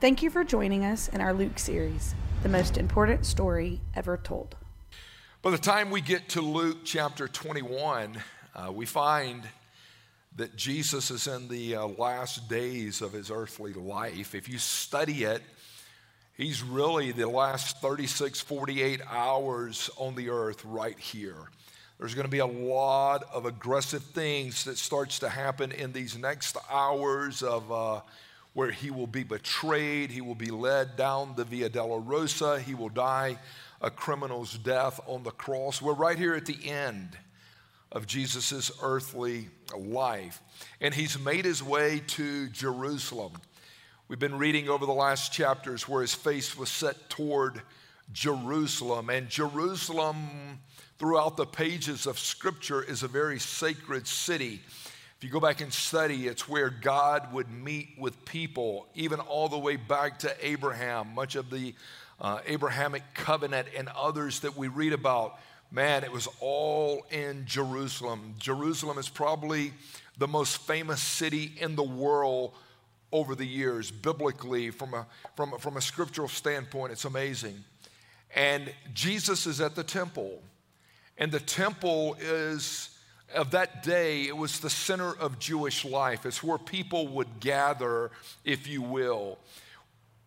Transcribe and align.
Thank 0.00 0.22
you 0.22 0.30
for 0.30 0.44
joining 0.44 0.82
us 0.86 1.08
in 1.08 1.20
our 1.20 1.34
Luke 1.34 1.58
series, 1.58 2.14
the 2.42 2.48
most 2.48 2.78
important 2.78 3.26
story 3.26 3.82
ever 3.94 4.16
told. 4.16 4.56
By 5.42 5.50
the 5.50 5.58
time 5.58 5.90
we 5.90 6.00
get 6.00 6.30
to 6.30 6.40
Luke 6.40 6.78
chapter 6.86 7.28
21, 7.28 8.16
uh, 8.56 8.72
we 8.72 8.86
find 8.86 9.42
that 10.36 10.56
Jesus 10.56 11.10
is 11.10 11.26
in 11.26 11.48
the 11.48 11.76
uh, 11.76 11.86
last 11.86 12.48
days 12.48 13.02
of 13.02 13.12
his 13.12 13.30
earthly 13.30 13.74
life. 13.74 14.34
If 14.34 14.48
you 14.48 14.56
study 14.56 15.24
it, 15.24 15.42
he's 16.34 16.62
really 16.62 17.12
the 17.12 17.28
last 17.28 17.82
36, 17.82 18.40
48 18.40 19.02
hours 19.06 19.90
on 19.98 20.14
the 20.14 20.30
earth 20.30 20.64
right 20.64 20.98
here. 20.98 21.50
There's 21.98 22.14
going 22.14 22.24
to 22.24 22.30
be 22.30 22.38
a 22.38 22.46
lot 22.46 23.24
of 23.34 23.44
aggressive 23.44 24.02
things 24.02 24.64
that 24.64 24.78
starts 24.78 25.18
to 25.18 25.28
happen 25.28 25.72
in 25.72 25.92
these 25.92 26.16
next 26.16 26.56
hours 26.70 27.42
of 27.42 27.70
uh, 27.70 28.00
where 28.52 28.70
he 28.70 28.90
will 28.90 29.06
be 29.06 29.22
betrayed, 29.22 30.10
he 30.10 30.20
will 30.20 30.34
be 30.34 30.50
led 30.50 30.96
down 30.96 31.34
the 31.36 31.44
Via 31.44 31.70
Dolorosa, 31.70 32.60
he 32.60 32.74
will 32.74 32.88
die 32.88 33.38
a 33.80 33.90
criminal's 33.90 34.58
death 34.58 35.00
on 35.06 35.22
the 35.22 35.30
cross. 35.30 35.80
We're 35.80 35.94
right 35.94 36.18
here 36.18 36.34
at 36.34 36.46
the 36.46 36.68
end 36.68 37.16
of 37.92 38.06
Jesus' 38.06 38.70
earthly 38.82 39.48
life. 39.76 40.42
And 40.80 40.92
he's 40.92 41.18
made 41.18 41.44
his 41.44 41.62
way 41.62 42.02
to 42.08 42.48
Jerusalem. 42.48 43.32
We've 44.08 44.18
been 44.18 44.38
reading 44.38 44.68
over 44.68 44.86
the 44.86 44.92
last 44.92 45.32
chapters 45.32 45.88
where 45.88 46.02
his 46.02 46.14
face 46.14 46.56
was 46.56 46.68
set 46.68 47.08
toward 47.08 47.62
Jerusalem. 48.12 49.08
And 49.08 49.28
Jerusalem 49.28 50.58
throughout 50.98 51.36
the 51.36 51.46
pages 51.46 52.06
of 52.06 52.18
Scripture 52.18 52.82
is 52.82 53.02
a 53.02 53.08
very 53.08 53.38
sacred 53.38 54.06
city. 54.06 54.60
If 55.20 55.24
you 55.24 55.30
go 55.30 55.38
back 55.38 55.60
and 55.60 55.70
study, 55.70 56.28
it's 56.28 56.48
where 56.48 56.70
God 56.70 57.30
would 57.34 57.50
meet 57.50 57.90
with 57.98 58.24
people, 58.24 58.86
even 58.94 59.20
all 59.20 59.50
the 59.50 59.58
way 59.58 59.76
back 59.76 60.20
to 60.20 60.34
Abraham. 60.40 61.14
Much 61.14 61.36
of 61.36 61.50
the 61.50 61.74
uh, 62.18 62.38
Abrahamic 62.46 63.02
covenant 63.12 63.68
and 63.76 63.90
others 63.94 64.40
that 64.40 64.56
we 64.56 64.68
read 64.68 64.94
about, 64.94 65.38
man, 65.70 66.04
it 66.04 66.10
was 66.10 66.26
all 66.40 67.04
in 67.10 67.44
Jerusalem. 67.44 68.34
Jerusalem 68.38 68.96
is 68.96 69.10
probably 69.10 69.74
the 70.16 70.26
most 70.26 70.56
famous 70.56 71.02
city 71.02 71.52
in 71.60 71.76
the 71.76 71.82
world 71.82 72.54
over 73.12 73.34
the 73.34 73.44
years, 73.44 73.90
biblically, 73.90 74.70
from 74.70 74.94
a, 74.94 75.06
from 75.36 75.52
a, 75.52 75.58
from 75.58 75.76
a 75.76 75.82
scriptural 75.82 76.28
standpoint. 76.28 76.92
It's 76.92 77.04
amazing. 77.04 77.62
And 78.34 78.72
Jesus 78.94 79.44
is 79.44 79.60
at 79.60 79.74
the 79.74 79.84
temple. 79.84 80.42
And 81.18 81.30
the 81.30 81.40
temple 81.40 82.16
is, 82.22 82.96
of 83.34 83.52
that 83.52 83.82
day, 83.82 84.22
it 84.22 84.36
was 84.36 84.60
the 84.60 84.70
center 84.70 85.12
of 85.12 85.38
Jewish 85.38 85.84
life. 85.84 86.26
It's 86.26 86.42
where 86.42 86.58
people 86.58 87.08
would 87.08 87.40
gather, 87.40 88.10
if 88.44 88.66
you 88.66 88.82
will. 88.82 89.38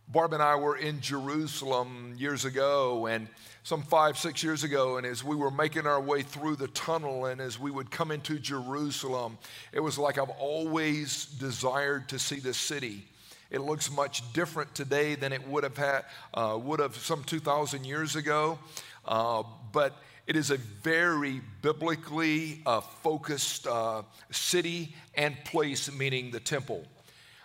Barb 0.08 0.34
and 0.34 0.44
I 0.44 0.56
were 0.56 0.76
in 0.76 1.02
Jerusalem 1.02 2.16
years 2.18 2.46
ago, 2.46 3.08
and 3.08 3.28
some 3.64 3.81
five, 3.81 4.18
six 4.18 4.44
years 4.44 4.64
ago, 4.64 4.98
and 4.98 5.08
as 5.08 5.24
we 5.24 5.36
were 5.36 5.50
making 5.50 5.88
our 5.88 6.02
way 6.02 6.22
through 6.22 6.58
the 6.58 6.68
tunnel, 6.68 7.26
and 7.26 7.40
as 7.40 7.58
we 7.58 7.72
would 7.72 7.90
come 7.90 8.12
into 8.12 8.38
Jerusalem, 8.38 9.38
it 9.72 9.80
was 9.80 9.98
like 9.98 10.18
I've 10.18 10.30
always 10.30 11.26
desired 11.26 12.09
to 12.09 12.20
see 12.20 12.40
this 12.40 12.58
city. 12.58 13.06
It 13.50 13.62
looks 13.62 13.90
much 13.92 14.34
different 14.34 14.76
today 14.76 15.16
than 15.16 15.31
it 15.31 15.48
would 15.48 15.64
have 15.64 15.78
had, 15.78 16.06
uh, 16.34 16.59
would 16.62 16.80
have 16.80 16.96
some 16.96 17.24
2,000 17.24 17.86
years 17.86 18.16
ago, 18.16 18.59
uh, 19.06 19.44
but 19.72 19.94
it 20.26 20.36
is 20.36 20.52
a 20.52 20.58
very 20.58 21.42
biblically 21.62 22.62
uh, 22.66 22.82
focused 22.82 23.68
uh, 23.68 24.04
city 24.32 24.96
and 25.16 25.36
place, 25.44 25.92
meaning 25.92 26.32
the 26.32 26.40
temple. 26.40 26.86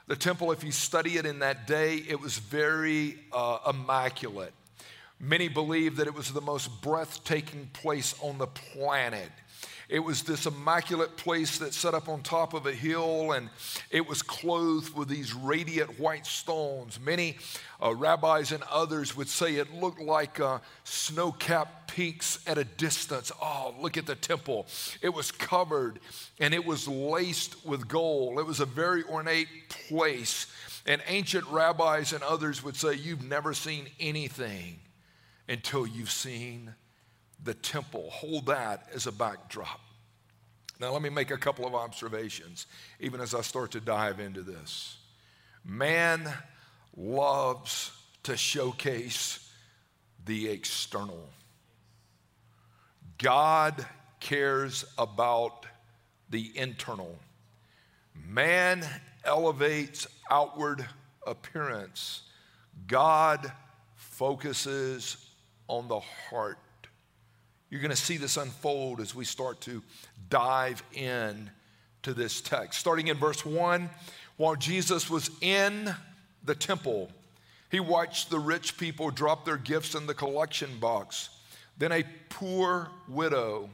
The 0.07 0.17
temple, 0.17 0.53
if 0.53 0.62
you 0.65 0.73
study 0.73 1.17
it 1.17 1.27
in 1.27 1.41
that 1.41 1.67
day, 1.67 1.97
it 1.97 2.20
was 2.20 2.39
very 2.39 3.19
uh, 3.33 3.59
immaculate. 3.69 4.55
Many 5.20 5.48
believe 5.48 5.97
that 5.97 6.07
it 6.07 6.15
was 6.15 6.33
the 6.33 6.41
most 6.41 6.81
breathtaking 6.81 7.70
place 7.73 8.15
on 8.23 8.39
the 8.39 8.47
planet. 8.47 9.31
It 9.89 10.01
was 10.01 10.23
this 10.23 10.45
immaculate 10.45 11.17
place 11.17 11.59
that 11.59 11.73
set 11.73 11.95
up 11.95 12.11
on 12.11 12.23
top 12.23 12.53
of 12.53 12.67
a 12.67 12.75
hill, 12.75 13.33
and 13.33 13.49
it 13.91 14.07
was 14.07 14.21
clothed 14.21 14.95
with 14.95 15.09
these 15.09 15.33
radiant 15.33 15.99
white 15.99 16.27
stones. 16.27 17.01
Many 17.01 17.39
uh, 17.83 17.95
rabbis 17.95 18.53
and 18.53 18.63
others 18.71 19.17
would 19.17 19.29
say 19.29 19.55
it 19.55 19.73
looked 19.73 20.01
like 20.01 20.41
uh, 20.41 20.59
snow 20.85 21.33
capped 21.33 21.95
peaks 21.95 22.39
at 22.47 22.59
a 22.59 22.65
distance. 22.65 23.33
Oh, 23.41 23.75
look 23.81 23.97
at 23.97 24.05
the 24.05 24.15
temple. 24.15 24.67
It 25.01 25.15
was 25.15 25.33
covered 25.33 26.01
and 26.39 26.53
it 26.53 26.67
was 26.67 26.87
laced 26.87 27.65
with 27.65 27.89
gold. 27.89 28.39
It 28.39 28.47
was 28.47 28.61
a 28.61 28.67
very 28.67 29.05
ornate 29.05 29.49
place. 29.89 30.47
And 30.87 31.03
ancient 31.07 31.47
rabbis 31.47 32.13
and 32.13 32.23
others 32.23 32.63
would 32.63 32.77
say, 32.77 32.95
You've 32.95 33.25
never 33.25 33.55
seen 33.55 33.89
anything 33.99 34.81
until 35.49 35.87
you've 35.87 36.11
seen 36.11 36.75
the 37.43 37.55
temple. 37.55 38.11
Hold 38.11 38.47
that 38.47 38.89
as 38.95 39.07
a 39.07 39.13
backdrop. 39.13 39.81
Now, 40.81 40.93
let 40.93 41.03
me 41.03 41.09
make 41.09 41.31
a 41.31 41.37
couple 41.37 41.67
of 41.67 41.75
observations, 41.75 42.67
even 43.01 43.21
as 43.21 43.35
I 43.35 43.41
start 43.41 43.73
to 43.73 43.81
dive 43.81 44.21
into 44.21 44.43
this. 44.43 44.97
Man 45.65 46.33
loves 46.97 47.91
to 48.25 48.37
showcase 48.37 49.51
the 50.25 50.49
external, 50.49 51.29
God 53.17 53.87
cares 54.20 54.85
about 54.99 55.65
the 56.29 56.53
internal. 56.57 57.19
Man 58.15 58.85
elevates 59.25 60.07
outward 60.31 60.87
appearance, 61.27 62.23
God 62.87 63.51
focuses 63.95 65.29
on 65.67 65.89
the 65.89 66.01
heart. 66.01 66.59
You're 67.70 67.80
going 67.80 67.90
to 67.90 67.96
see 67.96 68.17
this 68.17 68.36
unfold 68.36 69.01
as 69.01 69.14
we 69.14 69.24
start 69.24 69.61
to 69.62 69.83
dive 70.30 70.83
in 70.95 71.51
to 72.02 72.14
this 72.14 72.40
text. 72.40 72.80
Starting 72.80 73.08
in 73.08 73.18
verse 73.18 73.45
1, 73.45 73.90
while 74.36 74.56
Jesus 74.56 75.11
was 75.11 75.30
in 75.42 75.95
the 76.45 76.55
temple, 76.55 77.11
he 77.70 77.80
watched 77.80 78.30
the 78.30 78.39
rich 78.39 78.78
people 78.78 79.11
drop 79.11 79.45
their 79.45 79.58
gifts 79.58 79.95
in 79.95 80.07
the 80.07 80.14
collection 80.14 80.78
box. 80.78 81.28
Then 81.77 81.92
a 81.92 82.05
poor 82.30 82.89
widow 83.07 83.68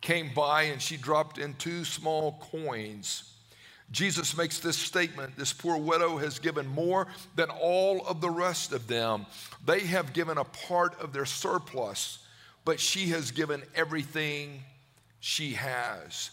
came 0.00 0.32
by 0.34 0.62
and 0.62 0.82
she 0.82 0.96
dropped 0.96 1.38
in 1.38 1.54
two 1.54 1.84
small 1.84 2.42
coins. 2.50 3.34
Jesus 3.90 4.36
makes 4.36 4.58
this 4.58 4.76
statement 4.76 5.36
this 5.36 5.52
poor 5.52 5.78
widow 5.78 6.18
has 6.18 6.38
given 6.38 6.66
more 6.66 7.06
than 7.36 7.48
all 7.50 8.04
of 8.06 8.20
the 8.20 8.28
rest 8.28 8.72
of 8.72 8.86
them. 8.86 9.26
They 9.64 9.80
have 9.80 10.12
given 10.12 10.36
a 10.36 10.44
part 10.44 11.00
of 11.00 11.12
their 11.12 11.24
surplus 11.24 12.18
but 12.68 12.78
she 12.78 13.06
has 13.06 13.30
given 13.30 13.62
everything 13.74 14.62
she 15.20 15.54
has. 15.54 16.30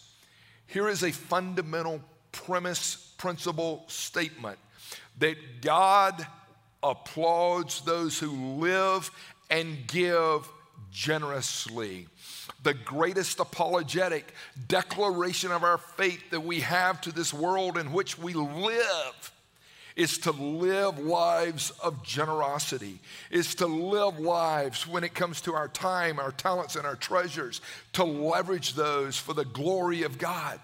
Here 0.66 0.86
is 0.86 1.02
a 1.02 1.10
fundamental 1.10 2.02
premise, 2.30 3.14
principle 3.16 3.84
statement 3.86 4.58
that 5.18 5.62
God 5.62 6.26
applauds 6.82 7.80
those 7.86 8.18
who 8.18 8.32
live 8.58 9.10
and 9.48 9.86
give 9.86 10.46
generously. 10.92 12.06
The 12.64 12.74
greatest 12.74 13.40
apologetic 13.40 14.34
declaration 14.68 15.50
of 15.52 15.64
our 15.64 15.78
faith 15.78 16.22
that 16.32 16.40
we 16.40 16.60
have 16.60 17.00
to 17.00 17.12
this 17.12 17.32
world 17.32 17.78
in 17.78 17.94
which 17.94 18.18
we 18.18 18.34
live 18.34 19.32
is 19.96 20.18
to 20.18 20.30
live 20.30 20.98
lives 20.98 21.70
of 21.82 22.02
generosity, 22.02 23.00
is 23.30 23.54
to 23.56 23.66
live 23.66 24.18
lives 24.20 24.86
when 24.86 25.02
it 25.02 25.14
comes 25.14 25.40
to 25.40 25.54
our 25.54 25.68
time, 25.68 26.18
our 26.18 26.32
talents, 26.32 26.76
and 26.76 26.86
our 26.86 26.96
treasures, 26.96 27.62
to 27.94 28.04
leverage 28.04 28.74
those 28.74 29.16
for 29.16 29.32
the 29.32 29.44
glory 29.44 30.02
of 30.02 30.18
God. 30.18 30.60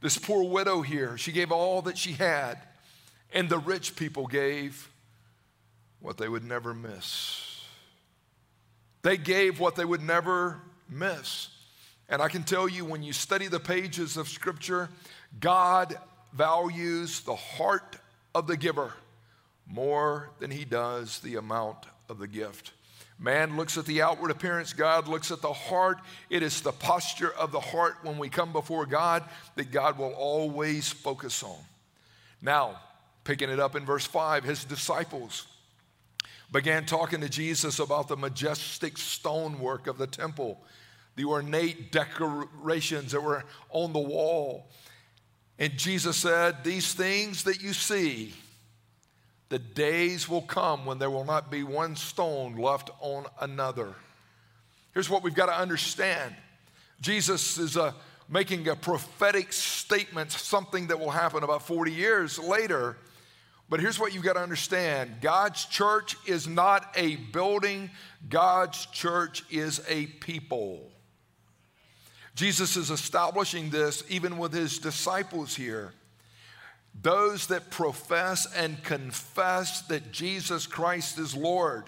This 0.00 0.18
poor 0.18 0.42
widow 0.50 0.82
here, 0.82 1.16
she 1.16 1.30
gave 1.30 1.52
all 1.52 1.82
that 1.82 1.96
she 1.96 2.12
had, 2.12 2.58
and 3.32 3.48
the 3.48 3.58
rich 3.58 3.94
people 3.94 4.26
gave 4.26 4.90
what 6.00 6.18
they 6.18 6.28
would 6.28 6.44
never 6.44 6.74
miss. 6.74 7.64
They 9.02 9.16
gave 9.16 9.60
what 9.60 9.76
they 9.76 9.84
would 9.84 10.02
never 10.02 10.60
miss. 10.90 11.48
And 12.08 12.20
I 12.20 12.28
can 12.28 12.42
tell 12.42 12.68
you, 12.68 12.84
when 12.84 13.02
you 13.02 13.12
study 13.12 13.46
the 13.46 13.60
pages 13.60 14.16
of 14.16 14.28
Scripture, 14.28 14.88
God 15.40 15.96
values 16.34 17.20
the 17.20 17.34
heart 17.34 17.96
of 18.34 18.46
the 18.46 18.56
giver 18.56 18.92
more 19.66 20.30
than 20.40 20.50
he 20.50 20.64
does 20.64 21.20
the 21.20 21.36
amount 21.36 21.78
of 22.08 22.18
the 22.18 22.28
gift. 22.28 22.72
Man 23.18 23.56
looks 23.56 23.78
at 23.78 23.86
the 23.86 24.02
outward 24.02 24.30
appearance, 24.30 24.72
God 24.72 25.06
looks 25.06 25.30
at 25.30 25.40
the 25.40 25.52
heart. 25.52 25.98
It 26.30 26.42
is 26.42 26.60
the 26.60 26.72
posture 26.72 27.32
of 27.32 27.52
the 27.52 27.60
heart 27.60 27.98
when 28.02 28.18
we 28.18 28.28
come 28.28 28.52
before 28.52 28.86
God 28.86 29.22
that 29.54 29.70
God 29.70 29.98
will 29.98 30.12
always 30.12 30.90
focus 30.90 31.42
on. 31.42 31.58
Now, 32.42 32.80
picking 33.22 33.50
it 33.50 33.60
up 33.60 33.76
in 33.76 33.84
verse 33.84 34.04
5, 34.04 34.44
his 34.44 34.64
disciples 34.64 35.46
began 36.52 36.86
talking 36.86 37.20
to 37.20 37.28
Jesus 37.28 37.78
about 37.78 38.08
the 38.08 38.16
majestic 38.16 38.98
stonework 38.98 39.86
of 39.86 39.96
the 39.96 40.06
temple, 40.06 40.60
the 41.16 41.24
ornate 41.24 41.92
decorations 41.92 43.12
that 43.12 43.22
were 43.22 43.44
on 43.70 43.92
the 43.92 43.98
wall. 43.98 44.68
And 45.58 45.76
Jesus 45.76 46.16
said, 46.16 46.64
These 46.64 46.94
things 46.94 47.44
that 47.44 47.62
you 47.62 47.72
see, 47.72 48.34
The 49.50 49.58
days 49.58 50.28
will 50.28 50.42
come 50.42 50.84
when 50.84 50.98
there 50.98 51.10
will 51.10 51.24
not 51.24 51.50
be 51.50 51.62
one 51.62 51.96
stone 51.96 52.56
left 52.56 52.90
on 53.00 53.26
another. 53.40 53.94
Here's 54.94 55.10
what 55.10 55.22
we've 55.22 55.34
got 55.34 55.46
to 55.46 55.56
understand 55.56 56.34
Jesus 57.00 57.58
is 57.58 57.76
uh, 57.76 57.92
making 58.28 58.66
a 58.68 58.74
prophetic 58.74 59.52
statement, 59.52 60.32
something 60.32 60.86
that 60.88 60.98
will 60.98 61.10
happen 61.10 61.44
about 61.44 61.62
40 61.62 61.92
years 61.92 62.38
later. 62.38 62.96
But 63.68 63.80
here's 63.80 63.98
what 63.98 64.14
you've 64.14 64.24
got 64.24 64.34
to 64.34 64.42
understand 64.42 65.20
God's 65.20 65.64
church 65.66 66.16
is 66.26 66.48
not 66.48 66.92
a 66.96 67.16
building, 67.16 67.90
God's 68.28 68.86
church 68.86 69.44
is 69.50 69.82
a 69.88 70.06
people. 70.06 70.90
Jesus 72.34 72.76
is 72.76 72.90
establishing 72.90 73.70
this 73.70 74.02
even 74.08 74.38
with 74.38 74.52
his 74.52 74.78
disciples 74.78 75.54
here. 75.54 75.92
Those 77.00 77.48
that 77.48 77.70
profess 77.70 78.46
and 78.54 78.82
confess 78.82 79.82
that 79.82 80.12
Jesus 80.12 80.66
Christ 80.66 81.18
is 81.18 81.36
Lord 81.36 81.84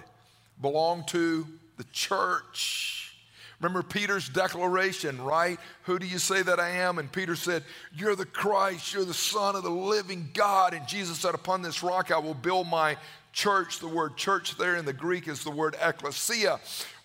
belong 0.60 1.04
to 1.06 1.46
the 1.76 1.84
church. 1.92 3.14
Remember 3.60 3.82
Peter's 3.82 4.28
declaration, 4.28 5.20
right? 5.22 5.58
Who 5.84 5.98
do 5.98 6.06
you 6.06 6.18
say 6.18 6.42
that 6.42 6.60
I 6.60 6.70
am? 6.70 6.98
And 6.98 7.10
Peter 7.10 7.34
said, 7.36 7.62
You're 7.94 8.16
the 8.16 8.26
Christ, 8.26 8.92
you're 8.92 9.04
the 9.04 9.14
Son 9.14 9.56
of 9.56 9.62
the 9.62 9.70
living 9.70 10.28
God. 10.34 10.74
And 10.74 10.86
Jesus 10.86 11.20
said, 11.20 11.34
Upon 11.34 11.62
this 11.62 11.82
rock 11.82 12.10
I 12.10 12.18
will 12.18 12.34
build 12.34 12.68
my 12.68 12.96
church. 13.32 13.78
The 13.78 13.88
word 13.88 14.16
church 14.16 14.58
there 14.58 14.76
in 14.76 14.84
the 14.84 14.92
Greek 14.92 15.26
is 15.26 15.42
the 15.42 15.50
word 15.50 15.74
ecclesia. 15.80 16.60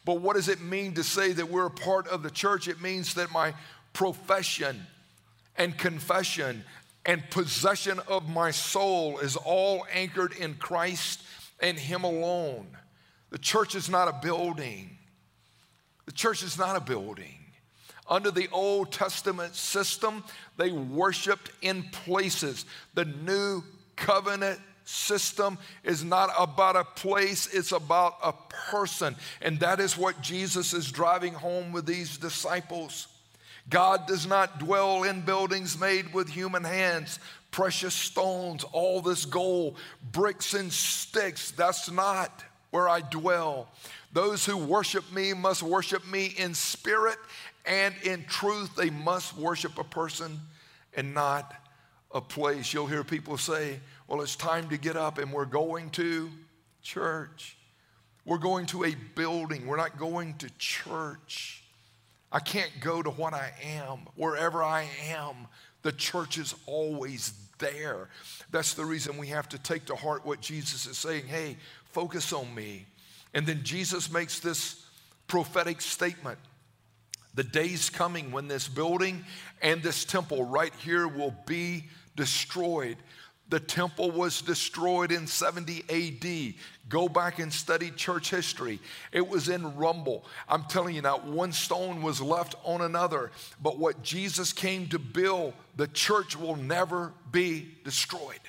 But 0.05 0.21
what 0.21 0.35
does 0.35 0.49
it 0.49 0.61
mean 0.61 0.93
to 0.95 1.03
say 1.03 1.31
that 1.33 1.49
we're 1.49 1.67
a 1.67 1.71
part 1.71 2.07
of 2.07 2.23
the 2.23 2.31
church? 2.31 2.67
It 2.67 2.81
means 2.81 3.13
that 3.15 3.31
my 3.31 3.53
profession 3.93 4.87
and 5.57 5.77
confession 5.77 6.63
and 7.05 7.27
possession 7.29 7.99
of 8.07 8.29
my 8.29 8.51
soul 8.51 9.19
is 9.19 9.35
all 9.35 9.85
anchored 9.93 10.33
in 10.33 10.55
Christ 10.55 11.21
and 11.59 11.77
Him 11.77 12.03
alone. 12.03 12.67
The 13.29 13.37
church 13.37 13.75
is 13.75 13.89
not 13.89 14.07
a 14.07 14.19
building. 14.21 14.97
The 16.05 16.11
church 16.11 16.43
is 16.43 16.57
not 16.57 16.75
a 16.75 16.81
building. 16.81 17.37
Under 18.09 18.31
the 18.31 18.49
Old 18.51 18.91
Testament 18.91 19.55
system, 19.55 20.23
they 20.57 20.71
worshiped 20.71 21.51
in 21.61 21.83
places. 21.83 22.65
The 22.93 23.05
new 23.05 23.63
covenant 23.95 24.59
system 24.85 25.57
is 25.83 26.03
not 26.03 26.29
about 26.37 26.75
a 26.75 26.83
place, 26.83 27.47
it's 27.53 27.71
about 27.71 28.15
a 28.23 28.33
person. 28.71 29.15
And 29.41 29.59
that 29.59 29.79
is 29.79 29.97
what 29.97 30.21
Jesus 30.21 30.73
is 30.73 30.91
driving 30.91 31.33
home 31.33 31.71
with 31.71 31.85
these 31.85 32.17
disciples. 32.17 33.07
God 33.69 34.07
does 34.07 34.25
not 34.27 34.59
dwell 34.59 35.03
in 35.03 35.21
buildings 35.21 35.79
made 35.79 36.13
with 36.13 36.29
human 36.29 36.63
hands, 36.63 37.19
precious 37.51 37.93
stones, 37.93 38.63
all 38.71 39.01
this 39.01 39.25
gold, 39.25 39.77
bricks 40.11 40.53
and 40.53 40.71
sticks. 40.71 41.51
That's 41.51 41.89
not 41.89 42.43
where 42.71 42.89
I 42.89 43.01
dwell. 43.01 43.69
Those 44.13 44.45
who 44.45 44.57
worship 44.57 45.11
me 45.13 45.33
must 45.33 45.63
worship 45.63 46.05
me 46.07 46.33
in 46.37 46.53
spirit 46.53 47.17
and 47.65 47.93
in 48.03 48.25
truth. 48.25 48.75
They 48.75 48.89
must 48.89 49.37
worship 49.37 49.77
a 49.77 49.83
person 49.83 50.39
and 50.95 51.13
not 51.13 51.53
a 52.13 52.21
place. 52.21 52.73
You'll 52.73 52.87
hear 52.87 53.03
people 53.03 53.37
say, 53.37 53.79
Well, 54.11 54.19
it's 54.19 54.35
time 54.35 54.67
to 54.71 54.77
get 54.77 54.97
up 54.97 55.19
and 55.19 55.31
we're 55.31 55.45
going 55.45 55.89
to 55.91 56.29
church. 56.83 57.55
We're 58.25 58.39
going 58.39 58.65
to 58.65 58.83
a 58.83 58.93
building. 59.15 59.65
We're 59.65 59.77
not 59.77 59.97
going 59.97 60.33
to 60.39 60.49
church. 60.57 61.63
I 62.29 62.41
can't 62.41 62.73
go 62.81 63.01
to 63.01 63.09
what 63.09 63.33
I 63.33 63.53
am. 63.63 63.99
Wherever 64.17 64.65
I 64.65 64.89
am, 65.07 65.47
the 65.81 65.93
church 65.93 66.37
is 66.37 66.53
always 66.65 67.31
there. 67.57 68.09
That's 68.51 68.73
the 68.73 68.83
reason 68.83 69.17
we 69.17 69.27
have 69.27 69.47
to 69.47 69.57
take 69.57 69.85
to 69.85 69.95
heart 69.95 70.25
what 70.25 70.41
Jesus 70.41 70.85
is 70.87 70.97
saying. 70.97 71.27
Hey, 71.27 71.55
focus 71.93 72.33
on 72.33 72.53
me. 72.53 72.87
And 73.33 73.47
then 73.47 73.61
Jesus 73.63 74.11
makes 74.11 74.41
this 74.41 74.85
prophetic 75.27 75.79
statement. 75.79 76.37
The 77.35 77.45
day's 77.45 77.89
coming 77.89 78.33
when 78.33 78.49
this 78.49 78.67
building 78.67 79.23
and 79.61 79.81
this 79.81 80.03
temple 80.03 80.43
right 80.43 80.73
here 80.79 81.07
will 81.07 81.33
be 81.45 81.85
destroyed. 82.17 82.97
The 83.51 83.59
temple 83.59 84.11
was 84.11 84.41
destroyed 84.41 85.11
in 85.11 85.27
70 85.27 85.83
AD. 85.89 86.53
Go 86.87 87.09
back 87.09 87.37
and 87.37 87.51
study 87.51 87.91
church 87.91 88.29
history. 88.29 88.79
It 89.11 89.27
was 89.27 89.49
in 89.49 89.75
rumble. 89.75 90.23
I'm 90.47 90.63
telling 90.63 90.95
you, 90.95 91.01
not 91.01 91.25
one 91.25 91.51
stone 91.51 92.01
was 92.01 92.21
left 92.21 92.55
on 92.63 92.79
another. 92.79 93.29
But 93.61 93.77
what 93.77 94.03
Jesus 94.03 94.53
came 94.53 94.87
to 94.87 94.99
build, 94.99 95.53
the 95.75 95.89
church 95.89 96.39
will 96.39 96.55
never 96.55 97.11
be 97.29 97.67
destroyed. 97.83 98.39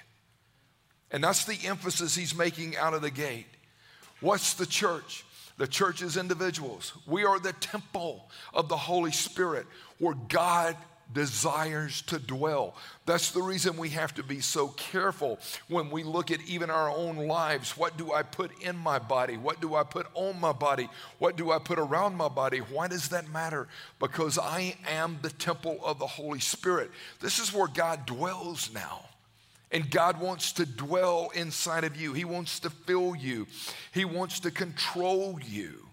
And 1.10 1.24
that's 1.24 1.46
the 1.46 1.58
emphasis 1.66 2.14
he's 2.14 2.36
making 2.36 2.76
out 2.76 2.94
of 2.94 3.02
the 3.02 3.10
gate. 3.10 3.46
What's 4.20 4.54
the 4.54 4.66
church? 4.66 5.24
The 5.58 5.66
church 5.66 6.00
is 6.00 6.16
individuals. 6.16 6.92
We 7.08 7.24
are 7.24 7.40
the 7.40 7.54
temple 7.54 8.30
of 8.54 8.68
the 8.68 8.76
Holy 8.76 9.10
Spirit 9.10 9.66
where 9.98 10.14
God 10.28 10.76
desires 11.12 12.02
to 12.02 12.18
dwell. 12.18 12.74
That's 13.06 13.30
the 13.30 13.42
reason 13.42 13.76
we 13.76 13.90
have 13.90 14.14
to 14.14 14.22
be 14.22 14.40
so 14.40 14.68
careful 14.68 15.38
when 15.68 15.90
we 15.90 16.02
look 16.02 16.30
at 16.30 16.40
even 16.46 16.70
our 16.70 16.90
own 16.90 17.16
lives. 17.16 17.76
What 17.76 17.96
do 17.96 18.12
I 18.12 18.22
put 18.22 18.50
in 18.62 18.76
my 18.76 18.98
body? 18.98 19.36
What 19.36 19.60
do 19.60 19.74
I 19.74 19.82
put 19.82 20.06
on 20.14 20.40
my 20.40 20.52
body? 20.52 20.88
What 21.18 21.36
do 21.36 21.50
I 21.50 21.58
put 21.58 21.78
around 21.78 22.16
my 22.16 22.28
body? 22.28 22.58
Why 22.58 22.88
does 22.88 23.08
that 23.08 23.28
matter? 23.30 23.68
Because 23.98 24.38
I 24.38 24.76
am 24.88 25.18
the 25.22 25.30
temple 25.30 25.80
of 25.84 25.98
the 25.98 26.06
Holy 26.06 26.40
Spirit. 26.40 26.90
This 27.20 27.38
is 27.38 27.52
where 27.52 27.68
God 27.68 28.06
dwells 28.06 28.70
now. 28.72 29.00
And 29.70 29.90
God 29.90 30.20
wants 30.20 30.52
to 30.52 30.66
dwell 30.66 31.30
inside 31.34 31.84
of 31.84 31.96
you. 31.96 32.12
He 32.12 32.26
wants 32.26 32.60
to 32.60 32.70
fill 32.70 33.16
you. 33.16 33.46
He 33.92 34.04
wants 34.04 34.40
to 34.40 34.50
control 34.50 35.38
you. 35.42 35.86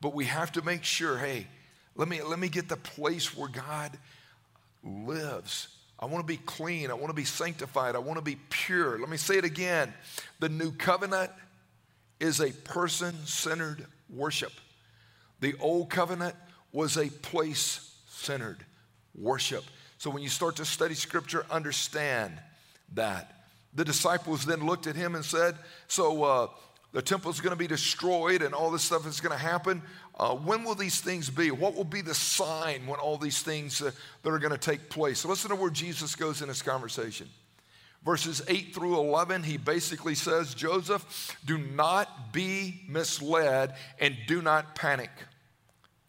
But 0.00 0.14
we 0.14 0.24
have 0.24 0.52
to 0.52 0.62
make 0.62 0.82
sure, 0.82 1.18
hey, 1.18 1.46
let 1.94 2.08
me, 2.08 2.22
let 2.22 2.38
me 2.38 2.48
get 2.48 2.68
the 2.68 2.76
place 2.76 3.36
where 3.36 3.48
God 3.48 3.92
lives. 4.86 5.68
I 5.98 6.06
want 6.06 6.26
to 6.26 6.26
be 6.26 6.36
clean. 6.36 6.90
I 6.90 6.94
want 6.94 7.08
to 7.08 7.14
be 7.14 7.24
sanctified. 7.24 7.96
I 7.96 7.98
want 7.98 8.18
to 8.18 8.24
be 8.24 8.36
pure. 8.50 8.98
Let 8.98 9.08
me 9.08 9.16
say 9.16 9.38
it 9.38 9.44
again. 9.44 9.92
The 10.40 10.48
new 10.48 10.72
covenant 10.72 11.30
is 12.20 12.40
a 12.40 12.50
person 12.50 13.14
centered 13.24 13.86
worship. 14.10 14.52
The 15.40 15.54
old 15.60 15.90
covenant 15.90 16.34
was 16.72 16.96
a 16.96 17.08
place 17.08 17.94
centered 18.08 18.64
worship. 19.14 19.64
So 19.98 20.10
when 20.10 20.22
you 20.22 20.28
start 20.28 20.56
to 20.56 20.64
study 20.64 20.94
scripture, 20.94 21.46
understand 21.50 22.38
that. 22.94 23.32
The 23.74 23.84
disciples 23.84 24.44
then 24.44 24.64
looked 24.64 24.86
at 24.86 24.96
him 24.96 25.14
and 25.14 25.24
said, 25.24 25.56
So 25.88 26.24
uh, 26.24 26.48
the 26.96 27.02
temple 27.02 27.30
is 27.30 27.42
going 27.42 27.50
to 27.50 27.58
be 27.58 27.66
destroyed 27.66 28.40
and 28.40 28.54
all 28.54 28.70
this 28.70 28.84
stuff 28.84 29.06
is 29.06 29.20
going 29.20 29.36
to 29.36 29.44
happen. 29.44 29.82
Uh, 30.18 30.34
when 30.34 30.64
will 30.64 30.74
these 30.74 30.98
things 30.98 31.28
be? 31.28 31.50
What 31.50 31.74
will 31.74 31.84
be 31.84 32.00
the 32.00 32.14
sign 32.14 32.86
when 32.86 32.98
all 32.98 33.18
these 33.18 33.42
things 33.42 33.82
uh, 33.82 33.90
that 34.22 34.30
are 34.30 34.38
going 34.38 34.52
to 34.52 34.56
take 34.56 34.88
place? 34.88 35.20
So 35.20 35.28
listen 35.28 35.50
to 35.50 35.56
where 35.56 35.68
Jesus 35.68 36.16
goes 36.16 36.40
in 36.40 36.48
this 36.48 36.62
conversation. 36.62 37.28
Verses 38.02 38.40
8 38.48 38.74
through 38.74 38.98
11, 38.98 39.42
he 39.42 39.58
basically 39.58 40.14
says, 40.14 40.54
Joseph, 40.54 41.36
do 41.44 41.58
not 41.58 42.32
be 42.32 42.80
misled 42.88 43.74
and 44.00 44.16
do 44.26 44.40
not 44.40 44.74
panic. 44.74 45.10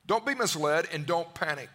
Don't 0.05 0.25
be 0.25 0.35
misled 0.35 0.87
and 0.93 1.05
don't 1.05 1.33
panic. 1.33 1.69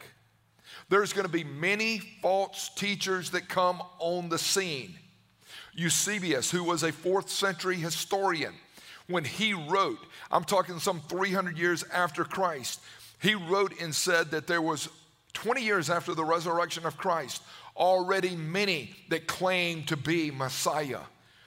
There's 0.89 1.13
going 1.13 1.27
to 1.27 1.31
be 1.31 1.45
many 1.45 1.99
false 1.99 2.71
teachers 2.77 3.29
that 3.33 3.51
come 3.51 3.83
on 3.99 4.31
the 4.31 4.39
scene. 4.39 4.95
Eusebius, 5.75 6.51
who 6.51 6.65
was 6.65 6.83
a 6.83 6.93
fourth 6.93 7.29
century 7.29 7.77
historian, 7.77 8.55
when 9.07 9.25
he 9.25 9.53
wrote, 9.55 9.99
I'm 10.31 10.45
talking 10.45 10.79
some 10.79 11.01
300 11.01 11.59
years 11.59 11.85
after 11.93 12.25
Christ, 12.25 12.81
he 13.21 13.35
wrote 13.35 13.81
and 13.81 13.95
said 13.95 14.31
that 14.33 14.47
there 14.47 14.63
was 14.63 14.89
20 15.35 15.63
years 15.63 15.91
after 15.91 16.15
the 16.15 16.25
resurrection 16.25 16.87
of 16.87 16.97
Christ, 16.97 17.43
already 17.77 18.37
many 18.37 18.95
that 19.09 19.27
claimed 19.27 19.89
to 19.89 19.97
be 19.97 20.31
Messiah. 20.31 21.01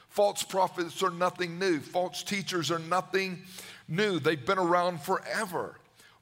False 0.09 0.43
prophets 0.43 1.03
are 1.03 1.11
nothing 1.11 1.59
new. 1.59 1.79
False 1.79 2.23
teachers 2.23 2.71
are 2.71 2.79
nothing 2.79 3.43
new. 3.87 4.19
They've 4.19 4.45
been 4.45 4.57
around 4.57 5.01
forever. 5.01 5.75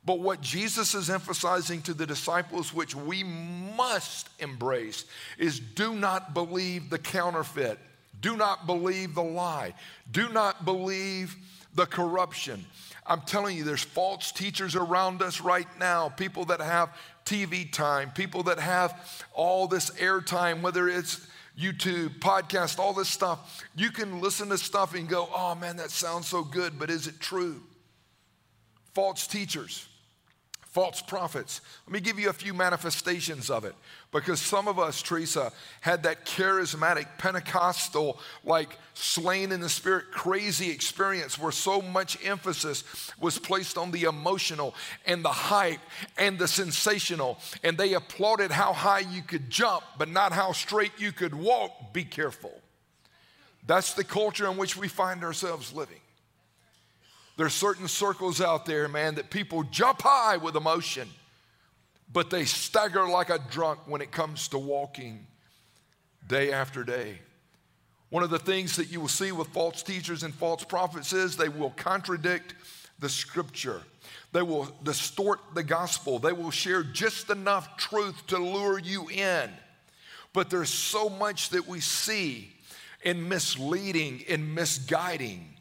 But 0.06 0.20
what 0.20 0.42
Jesus 0.42 0.96
is 0.96 1.10
emphasizing 1.10 1.82
to 1.84 1.94
the 1.94 2.06
disciples, 2.06 2.74
which 2.74 2.96
we 2.96 3.24
must 3.24 4.30
embrace, 4.40 5.06
is 5.38 5.60
do 5.60 5.94
not 5.94 6.34
believe 6.34 6.90
the 6.90 7.00
counterfeit. 7.00 7.80
Do 8.24 8.38
not 8.38 8.66
believe 8.66 9.16
the 9.16 9.24
lie. 9.24 9.74
Do 10.10 10.30
not 10.30 10.64
believe 10.64 11.36
the 11.76 11.86
corruption. 11.86 12.66
I'm 13.06 13.20
telling 13.22 13.58
you, 13.58 13.66
there's 13.66 13.84
false 13.84 14.32
teachers 14.32 14.78
around 14.78 15.22
us 15.22 15.42
right 15.42 15.68
now, 15.78 16.08
people 16.08 16.46
that 16.46 16.62
have 16.62 16.96
TV 17.26 17.70
time, 17.70 18.12
people 18.12 18.44
that 18.44 18.60
have 18.60 19.26
all 19.34 19.68
this 19.68 19.90
airtime, 19.92 20.62
whether 20.62 20.88
it's 20.88 21.28
YouTube, 21.60 22.20
podcast, 22.20 22.80
all 22.80 22.94
this 22.94 23.10
stuff. 23.10 23.62
You 23.76 23.92
can 23.92 24.22
listen 24.22 24.48
to 24.50 24.58
stuff 24.58 24.96
and 24.96 25.10
go, 25.10 25.28
oh 25.36 25.56
man, 25.56 25.76
that 25.78 25.92
sounds 25.92 26.28
so 26.28 26.44
good, 26.44 26.80
but 26.80 26.90
is 26.90 27.08
it 27.08 27.20
true? 27.20 27.62
False 28.94 29.28
teachers, 29.28 29.90
false 30.74 31.04
prophets. 31.04 31.62
Let 31.86 31.94
me 31.94 32.00
give 32.00 32.18
you 32.18 32.30
a 32.30 32.34
few 32.34 32.52
manifestations 32.52 33.52
of 33.52 33.64
it 33.64 33.76
because 34.12 34.42
some 34.42 34.68
of 34.68 34.80
us, 34.80 35.04
Teresa, 35.04 35.54
had 35.82 36.02
that 36.04 36.26
charismatic 36.26 37.06
Pentecostal, 37.20 38.20
like 38.44 38.80
slain 38.96 39.52
in 39.52 39.62
the 39.62 39.70
spirit, 39.70 40.06
crazy 40.12 40.72
experience 40.72 41.38
where 41.38 41.52
so 41.52 41.80
much 41.80 42.18
emphasis 42.26 42.84
was 43.20 43.38
placed 43.38 43.78
on 43.78 43.92
the 43.92 44.04
emotional 44.04 44.74
and 45.06 45.24
the 45.24 45.30
hype 45.30 45.80
and 46.18 46.40
the 46.40 46.48
sensational. 46.48 47.38
And 47.64 47.78
they 47.78 47.94
applauded 47.94 48.50
how 48.50 48.74
high 48.74 49.00
you 49.02 49.22
could 49.22 49.52
jump, 49.52 49.84
but 50.00 50.10
not 50.10 50.34
how 50.34 50.54
straight 50.54 50.94
you 50.98 51.12
could 51.12 51.36
walk. 51.36 51.94
Be 51.94 52.04
careful. 52.04 52.60
That's 53.68 53.94
the 53.94 54.04
culture 54.04 54.50
in 54.50 54.58
which 54.58 54.76
we 54.76 54.88
find 54.88 55.24
ourselves 55.24 55.72
living. 55.72 56.00
There's 57.36 57.54
certain 57.54 57.88
circles 57.88 58.42
out 58.42 58.66
there, 58.66 58.88
man, 58.88 59.16
that 59.16 59.30
people 59.32 59.64
jump 59.64 60.02
high 60.04 60.38
with 60.38 60.56
emotion, 60.56 61.10
but 62.12 62.30
they 62.30 62.46
stagger 62.46 63.08
like 63.08 63.30
a 63.30 63.40
drunk 63.50 63.80
when 63.88 64.02
it 64.02 64.12
comes 64.12 64.48
to 64.50 64.60
walking 64.60 65.26
day 66.28 66.52
after 66.52 66.84
day. 66.84 67.18
One 68.10 68.22
of 68.22 68.30
the 68.30 68.38
things 68.38 68.76
that 68.76 68.92
you 68.92 69.02
will 69.02 69.08
see 69.08 69.32
with 69.32 69.48
false 69.48 69.82
teachers 69.82 70.22
and 70.22 70.34
false 70.34 70.64
prophets 70.64 71.14
is 71.14 71.36
they 71.36 71.50
will 71.50 71.72
contradict 71.72 72.54
the 73.00 73.10
scripture. 73.10 73.82
They 74.32 74.44
will 74.44 74.68
distort 74.84 75.40
the 75.56 75.64
gospel. 75.64 76.20
They 76.20 76.34
will 76.34 76.52
share 76.52 76.84
just 76.84 77.32
enough 77.32 77.78
truth 77.78 78.28
to 78.28 78.38
lure 78.38 78.78
you 78.78 79.10
in. 79.10 79.50
But 80.34 80.52
there's 80.52 80.70
so 80.70 81.10
much 81.10 81.50
that 81.50 81.68
we 81.68 81.80
see 81.80 82.54
in 83.04 83.28
misleading, 83.28 84.22
in 84.28 84.54
misguiding 84.54 85.53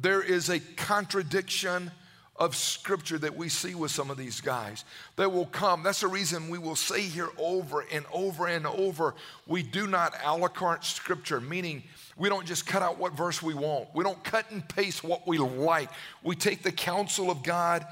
there 0.00 0.22
is 0.22 0.48
a 0.48 0.60
contradiction 0.76 1.90
of 2.36 2.56
scripture 2.56 3.18
that 3.18 3.36
we 3.36 3.50
see 3.50 3.74
with 3.74 3.90
some 3.90 4.10
of 4.10 4.16
these 4.16 4.40
guys 4.40 4.86
that 5.16 5.30
will 5.30 5.46
come. 5.46 5.82
That's 5.82 6.00
the 6.00 6.08
reason 6.08 6.48
we 6.48 6.58
will 6.58 6.74
say 6.74 7.02
here 7.02 7.28
over 7.36 7.84
and 7.92 8.06
over 8.10 8.46
and 8.46 8.66
over 8.66 9.14
we 9.46 9.62
do 9.62 9.86
not 9.86 10.14
a 10.24 10.36
la 10.36 10.48
carte 10.48 10.84
scripture, 10.86 11.38
meaning 11.38 11.82
we 12.16 12.30
don't 12.30 12.46
just 12.46 12.66
cut 12.66 12.80
out 12.82 12.98
what 12.98 13.12
verse 13.12 13.42
we 13.42 13.52
want, 13.52 13.88
we 13.94 14.02
don't 14.02 14.22
cut 14.24 14.50
and 14.50 14.66
paste 14.68 15.04
what 15.04 15.26
we 15.28 15.36
like. 15.36 15.90
We 16.22 16.34
take 16.34 16.62
the 16.62 16.72
counsel 16.72 17.30
of 17.30 17.42
God 17.42 17.86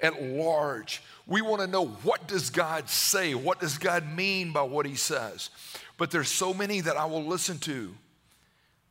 at 0.00 0.22
large. 0.22 1.02
We 1.26 1.40
want 1.40 1.62
to 1.62 1.66
know 1.66 1.86
what 1.86 2.28
does 2.28 2.50
God 2.50 2.90
say? 2.90 3.34
What 3.34 3.58
does 3.58 3.78
God 3.78 4.06
mean 4.14 4.52
by 4.52 4.62
what 4.62 4.84
he 4.84 4.96
says? 4.96 5.48
But 5.96 6.10
there's 6.10 6.30
so 6.30 6.52
many 6.52 6.82
that 6.82 6.98
I 6.98 7.06
will 7.06 7.24
listen 7.24 7.56
to 7.60 7.94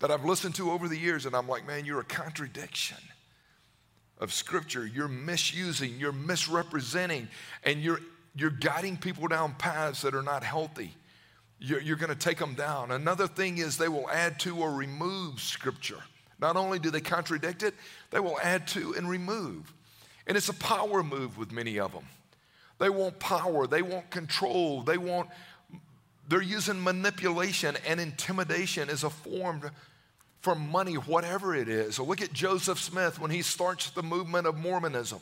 that 0.04 0.12
I've 0.12 0.26
listened 0.26 0.54
to 0.56 0.70
over 0.70 0.90
the 0.90 0.98
years, 0.98 1.26
and 1.26 1.34
I'm 1.34 1.48
like, 1.48 1.66
man, 1.66 1.86
you're 1.86 2.02
a 2.02 2.04
contradiction 2.04 2.98
of 4.18 4.34
Scripture. 4.34 4.86
You're 4.86 5.08
misusing, 5.08 5.98
you're 5.98 6.12
misrepresenting, 6.12 7.30
and 7.64 7.82
you're, 7.82 8.02
you're 8.36 8.50
guiding 8.50 8.98
people 8.98 9.30
down 9.30 9.56
paths 9.58 10.02
that 10.02 10.14
are 10.14 10.22
not 10.22 10.44
healthy. 10.44 10.94
You're, 11.58 11.80
you're 11.80 11.96
going 11.96 12.10
to 12.10 12.20
take 12.20 12.38
them 12.38 12.54
down. 12.54 12.92
Another 12.92 13.28
thing 13.28 13.60
is 13.60 13.78
they 13.78 13.88
will 13.88 14.10
add 14.10 14.42
to 14.42 14.58
or 14.58 14.74
remove 14.74 15.40
Scripture. 15.40 16.04
Not 16.38 16.58
only 16.58 16.80
do 16.80 16.92
they 16.92 17.00
contradict 17.00 17.64
it, 17.64 17.74
they 18.10 18.20
will 18.20 18.38
add 18.44 18.68
to 18.68 18.96
and 18.96 19.10
remove. 19.10 19.74
And 20.28 20.36
it's 20.36 20.50
a 20.50 20.54
power 20.56 21.02
move 21.02 21.38
with 21.38 21.54
many 21.54 21.80
of 21.80 21.94
them. 21.94 22.04
They 22.78 22.90
want 22.90 23.20
power, 23.20 23.68
they 23.68 23.82
want 23.82 24.10
control, 24.10 24.82
they 24.82 24.98
want, 24.98 25.30
they're 26.28 26.42
using 26.42 26.84
manipulation 26.84 27.78
and 27.88 28.02
intimidation 28.02 28.90
as 28.90 29.06
a 29.06 29.10
form 29.10 29.62
for 30.44 30.56
money, 30.56 30.96
whatever 30.96 31.56
it 31.56 31.70
is. 31.70 31.98
Look 32.00 32.22
at 32.22 32.34
Joseph 32.34 32.78
Smith 32.78 33.18
when 33.18 33.32
he 33.32 33.42
starts 33.42 33.90
the 33.92 34.04
movement 34.04 34.46
of 34.46 34.58
Mormonism. 34.58 35.22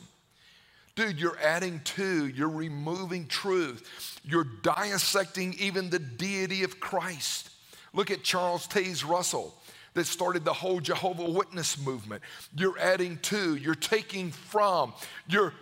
Dude, 0.96 1.20
you're 1.20 1.38
adding 1.40 1.80
to, 1.84 2.26
you're 2.26 2.48
removing 2.48 3.28
truth, 3.28 4.20
you're 4.24 4.48
dissecting 4.62 5.54
even 5.60 5.90
the 5.90 6.00
deity 6.00 6.64
of 6.64 6.80
Christ. 6.80 7.50
Look 7.94 8.10
at 8.10 8.24
Charles 8.24 8.66
Taze 8.66 9.08
Russell 9.08 9.54
that 9.94 10.06
started 10.06 10.44
the 10.44 10.52
whole 10.52 10.80
Jehovah 10.80 11.30
Witness 11.30 11.78
movement. 11.78 12.22
You're 12.56 12.78
adding 12.80 13.18
to, 13.22 13.54
you're 13.54 13.76
taking 13.76 14.32
from, 14.32 14.92
you're 15.28 15.54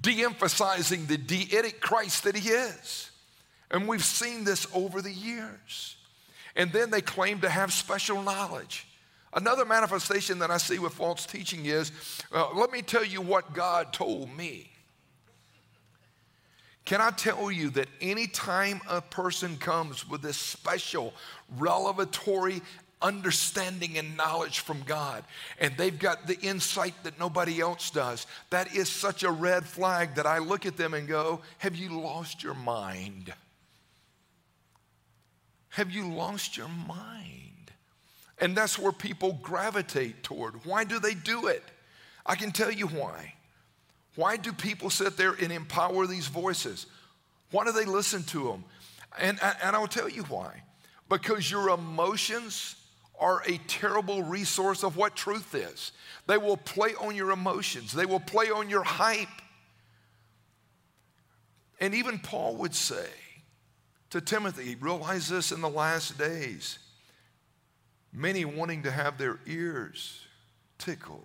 de 0.00 0.22
emphasizing 0.22 1.06
the 1.06 1.18
deitic 1.18 1.80
Christ 1.80 2.22
that 2.22 2.36
he 2.36 2.50
is. 2.50 3.10
And 3.72 3.88
we've 3.88 4.04
seen 4.04 4.44
this 4.44 4.66
over 4.72 5.02
the 5.02 5.12
years. 5.12 5.96
And 6.54 6.72
then 6.72 6.90
they 6.90 7.00
claim 7.00 7.40
to 7.40 7.48
have 7.48 7.72
special 7.72 8.22
knowledge. 8.22 8.87
Another 9.38 9.64
manifestation 9.64 10.40
that 10.40 10.50
I 10.50 10.56
see 10.56 10.80
with 10.80 10.94
false 10.94 11.24
teaching 11.24 11.66
is 11.66 11.92
uh, 12.32 12.48
let 12.56 12.72
me 12.72 12.82
tell 12.82 13.04
you 13.04 13.20
what 13.20 13.54
God 13.54 13.92
told 13.92 14.36
me. 14.36 14.68
Can 16.84 17.00
I 17.00 17.10
tell 17.10 17.48
you 17.48 17.70
that 17.70 17.86
anytime 18.00 18.80
a 18.88 19.00
person 19.00 19.56
comes 19.56 20.08
with 20.08 20.22
this 20.22 20.36
special 20.36 21.14
revelatory 21.56 22.62
understanding 23.00 23.96
and 23.96 24.16
knowledge 24.16 24.58
from 24.58 24.82
God, 24.82 25.22
and 25.60 25.72
they've 25.76 25.96
got 25.96 26.26
the 26.26 26.40
insight 26.40 26.94
that 27.04 27.20
nobody 27.20 27.60
else 27.60 27.92
does, 27.92 28.26
that 28.50 28.74
is 28.74 28.88
such 28.88 29.22
a 29.22 29.30
red 29.30 29.64
flag 29.64 30.16
that 30.16 30.26
I 30.26 30.38
look 30.38 30.66
at 30.66 30.76
them 30.76 30.94
and 30.94 31.06
go, 31.06 31.42
Have 31.58 31.76
you 31.76 32.00
lost 32.00 32.42
your 32.42 32.54
mind? 32.54 33.32
Have 35.68 35.92
you 35.92 36.08
lost 36.12 36.56
your 36.56 36.66
mind? 36.66 37.47
And 38.40 38.56
that's 38.56 38.78
where 38.78 38.92
people 38.92 39.38
gravitate 39.42 40.22
toward. 40.22 40.64
Why 40.64 40.84
do 40.84 40.98
they 40.98 41.14
do 41.14 41.48
it? 41.48 41.62
I 42.24 42.34
can 42.36 42.52
tell 42.52 42.70
you 42.70 42.86
why. 42.86 43.34
Why 44.14 44.36
do 44.36 44.52
people 44.52 44.90
sit 44.90 45.16
there 45.16 45.32
and 45.32 45.52
empower 45.52 46.06
these 46.06 46.26
voices? 46.28 46.86
Why 47.50 47.64
do 47.64 47.72
they 47.72 47.84
listen 47.84 48.22
to 48.24 48.44
them? 48.44 48.64
And, 49.18 49.38
and 49.62 49.74
I'll 49.74 49.86
tell 49.86 50.08
you 50.08 50.22
why. 50.24 50.62
Because 51.08 51.50
your 51.50 51.70
emotions 51.70 52.76
are 53.18 53.42
a 53.46 53.58
terrible 53.66 54.22
resource 54.22 54.84
of 54.84 54.96
what 54.96 55.16
truth 55.16 55.54
is. 55.54 55.92
They 56.26 56.38
will 56.38 56.56
play 56.56 56.94
on 57.00 57.16
your 57.16 57.30
emotions, 57.30 57.92
they 57.92 58.06
will 58.06 58.20
play 58.20 58.50
on 58.50 58.70
your 58.70 58.84
hype. 58.84 59.28
And 61.80 61.94
even 61.94 62.18
Paul 62.18 62.56
would 62.56 62.74
say 62.74 63.06
to 64.10 64.20
Timothy, 64.20 64.76
realize 64.80 65.28
this 65.28 65.52
in 65.52 65.60
the 65.60 65.68
last 65.68 66.18
days 66.18 66.78
Many 68.12 68.44
wanting 68.44 68.84
to 68.84 68.90
have 68.90 69.18
their 69.18 69.38
ears 69.46 70.20
tickled. 70.78 71.22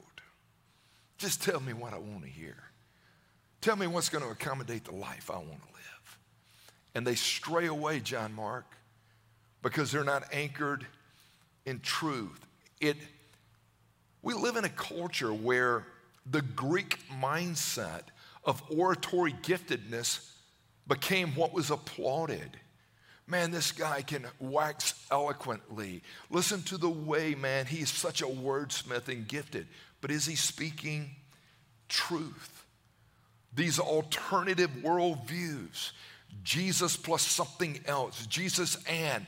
Just 1.18 1.42
tell 1.42 1.60
me 1.60 1.74
what 1.74 1.94
I 1.94 1.98
want 1.98 2.24
to 2.24 2.30
hear. 2.30 2.58
Tell 3.62 3.76
me 3.76 3.88
what's 3.88 4.10
going 4.10 4.24
to 4.24 4.30
accommodate 4.30 4.84
the 4.84 4.96
life 4.96 5.32
I 5.32 5.38
want 5.38 5.48
to 5.62 5.74
live. 5.74 6.18
And 6.96 7.08
they 7.08 7.16
stray 7.16 7.68
away, 7.68 8.02
John 8.02 8.34
Mark, 8.34 8.66
because 9.62 9.92
they're 9.92 10.04
not 10.04 10.26
anchored 10.34 10.86
in 11.66 11.80
truth. 11.80 12.46
It, 12.82 12.98
we 14.22 14.34
live 14.34 14.58
in 14.58 14.66
a 14.66 14.70
culture 14.70 15.34
where 15.34 15.86
the 16.30 16.42
Greek 16.42 17.00
mindset 17.22 18.02
of 18.44 18.62
oratory 18.70 19.34
giftedness 19.42 20.30
became 20.88 21.30
what 21.36 21.54
was 21.54 21.72
applauded. 21.72 22.58
Man, 23.26 23.52
this 23.52 23.72
guy 23.72 24.02
can 24.02 24.26
wax 24.40 24.94
eloquently. 25.10 26.02
Listen 26.30 26.62
to 26.64 26.78
the 26.78 26.90
way, 26.90 27.36
man, 27.36 27.66
he's 27.66 27.90
such 27.90 28.22
a 28.22 28.26
wordsmith 28.26 29.08
and 29.08 29.28
gifted. 29.28 29.68
But 30.02 30.12
is 30.12 30.26
he 30.26 30.36
speaking 30.36 31.12
truth? 31.88 32.66
These 33.56 33.80
alternative 33.80 34.70
worldviews, 34.82 35.92
Jesus 36.44 36.98
plus 36.98 37.22
something 37.22 37.80
else, 37.86 38.26
Jesus 38.26 38.78
and. 38.88 39.26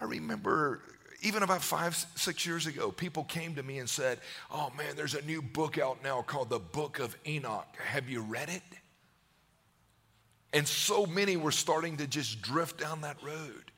I 0.00 0.04
remember 0.04 0.80
even 1.22 1.42
about 1.42 1.62
five, 1.62 1.96
six 2.14 2.46
years 2.46 2.66
ago, 2.66 2.90
people 2.90 3.24
came 3.24 3.54
to 3.56 3.62
me 3.62 3.78
and 3.78 3.88
said, 3.88 4.20
Oh 4.50 4.70
man, 4.76 4.96
there's 4.96 5.14
a 5.14 5.22
new 5.22 5.42
book 5.42 5.78
out 5.78 6.02
now 6.02 6.22
called 6.22 6.50
the 6.50 6.58
Book 6.58 6.98
of 6.98 7.16
Enoch. 7.26 7.66
Have 7.84 8.08
you 8.08 8.20
read 8.20 8.48
it? 8.48 8.62
And 10.56 10.66
so 10.66 11.04
many 11.04 11.36
were 11.36 11.52
starting 11.52 11.98
to 11.98 12.06
just 12.06 12.40
drift 12.40 12.80
down 12.80 13.02
that 13.02 13.22
road. 13.22 13.70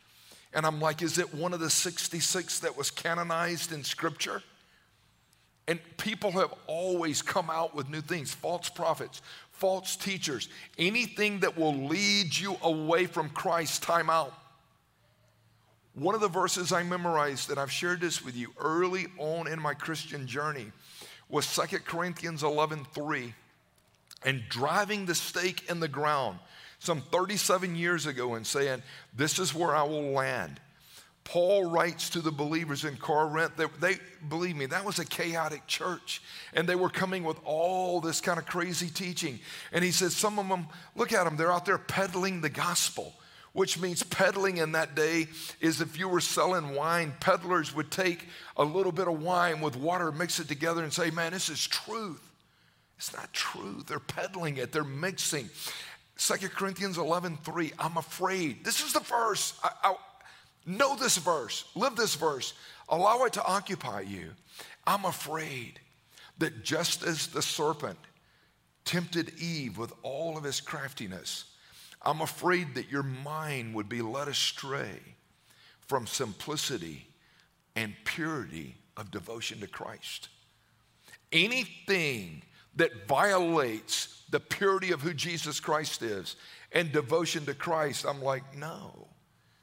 And 0.55 0.65
I'm 0.65 0.81
like, 0.81 1.03
is 1.03 1.19
it 1.19 1.35
one 1.35 1.53
of 1.53 1.59
the 1.59 1.71
66 1.71 2.61
that 2.61 2.79
was 2.79 2.93
canonized 2.93 3.73
in 3.73 3.83
Scripture? 3.83 4.45
And 5.67 5.81
people 5.97 6.31
have 6.31 6.55
always 6.69 7.21
come 7.21 7.51
out 7.51 7.75
with 7.75 7.91
new 7.91 8.01
things 8.01 8.33
false 8.33 8.69
prophets, 8.69 9.23
false 9.51 9.97
teachers, 9.97 10.49
anything 10.79 11.41
that 11.41 11.59
will 11.59 11.75
lead 11.75 12.37
you 12.37 12.57
away 12.63 13.07
from 13.07 13.29
Christ, 13.31 13.83
time 13.83 14.09
out. 14.09 14.33
One 15.95 16.15
of 16.15 16.21
the 16.21 16.29
verses 16.29 16.71
I 16.71 16.85
memorized, 16.85 17.51
and 17.51 17.59
I've 17.59 17.73
shared 17.73 18.03
this 18.03 18.25
with 18.25 18.37
you 18.37 18.53
early 18.57 19.09
on 19.19 19.49
in 19.49 19.61
my 19.61 19.75
Christian 19.75 20.29
journey, 20.29 20.71
was 21.29 21.53
2 21.57 21.79
Corinthians 21.81 22.45
11 22.45 22.87
3. 22.95 23.35
And 24.25 24.43
driving 24.49 25.07
the 25.07 25.15
stake 25.15 25.69
in 25.69 25.81
the 25.81 25.89
ground, 25.89 26.39
some 26.79 27.01
37 27.01 27.77
years 27.77 28.07
ago 28.07 28.35
and 28.35 28.47
saying, 28.47 28.83
This 29.15 29.39
is 29.39 29.55
where 29.55 29.75
I 29.75 29.83
will 29.83 30.13
land. 30.13 30.61
Paul 31.29 31.67
writes 31.67 32.09
to 32.11 32.23
the 32.23 32.33
believers 32.33 32.87
in 32.87 32.97
Corinth 32.97 33.57
that 33.57 33.83
they, 33.83 33.97
believe 34.31 34.57
me, 34.57 34.65
that 34.65 34.87
was 34.87 34.99
a 34.99 35.05
chaotic 35.05 35.67
church. 35.67 36.23
And 36.55 36.67
they 36.67 36.75
were 36.75 36.89
coming 36.89 37.23
with 37.23 37.37
all 37.45 38.01
this 38.01 38.23
kind 38.23 38.39
of 38.39 38.47
crazy 38.47 38.89
teaching. 38.89 39.39
And 39.71 39.85
he 39.85 39.91
says, 39.91 40.17
some 40.17 40.39
of 40.39 40.49
them, 40.49 40.69
look 40.97 41.13
at 41.13 41.25
them, 41.25 41.37
they're 41.37 41.53
out 41.53 41.67
there 41.67 41.77
peddling 41.77 42.41
the 42.41 42.49
gospel, 42.49 43.13
which 43.53 43.79
means 43.79 44.03
peddling 44.03 44.57
in 44.57 44.73
that 44.73 44.95
day 44.95 45.27
is 45.61 45.83
if 45.83 45.99
you 45.99 46.09
were 46.09 46.23
selling 46.23 46.75
wine, 46.75 47.13
peddlers 47.21 47.75
would 47.75 47.91
take 47.91 48.27
a 48.57 48.65
little 48.65 48.93
bit 48.93 49.07
of 49.07 49.23
wine 49.23 49.61
with 49.61 49.77
water, 49.77 50.11
mix 50.11 50.41
it 50.41 50.49
together, 50.49 50.83
and 50.83 50.95
say, 50.95 51.11
man, 51.11 51.33
this 51.33 51.51
is 51.51 51.67
truth. 51.67 52.23
It's 52.97 53.15
not 53.15 53.31
true. 53.35 53.85
They're 53.87 54.01
peddling 54.01 54.57
it, 54.57 54.73
they're 54.73 54.83
mixing. 54.83 55.51
2 56.19 56.49
Corinthians 56.49 56.99
11, 56.99 57.39
3, 57.45 57.73
I'm 57.79 57.97
afraid. 57.97 58.65
This 58.65 58.85
is 58.85 58.93
the 58.93 59.01
verse. 59.01 59.59
I, 59.63 59.71
I, 59.83 59.95
Know 60.69 60.97
this 60.97 61.17
verse, 61.17 61.65
live 61.75 61.97
this 61.97 62.15
verse, 62.15 62.53
allow 62.91 63.25
it 63.25 63.33
to 63.33 63.45
occupy 63.45 64.03
you. 64.03 64.33
I'm 64.87 65.07
afraid 65.07 65.81
that 66.37 66.63
just 66.63 67.03
as 67.03 67.29
the 67.29 67.41
serpent 67.41 67.99
tempted 68.85 69.33
Eve 69.39 69.79
with 69.79 69.95
all 70.03 70.37
of 70.37 70.45
his 70.45 70.61
craftiness, 70.61 71.47
I'm 72.03 72.21
afraid 72.21 72.75
that 72.75 72.91
your 72.91 73.03
mind 73.03 73.75
would 73.75 73.89
be 73.89 74.03
led 74.03 74.29
astray 74.29 75.01
from 75.87 76.07
simplicity 76.07 77.09
and 77.75 77.95
purity 78.05 78.77
of 78.95 79.11
devotion 79.11 79.61
to 79.61 79.67
Christ. 79.67 80.29
Anything 81.33 82.43
that 82.79 83.07
violates 83.07 84.23
the 84.31 84.41
purity 84.41 84.93
of 84.93 85.03
who 85.03 85.15
Jesus 85.15 85.61
Christ 85.61 86.03
is 86.03 86.37
and 86.73 86.91
devotion 86.93 87.47
to 87.47 87.55
Christ, 87.55 88.05
I'm 88.07 88.23
like, 88.23 88.57
no. 88.57 89.09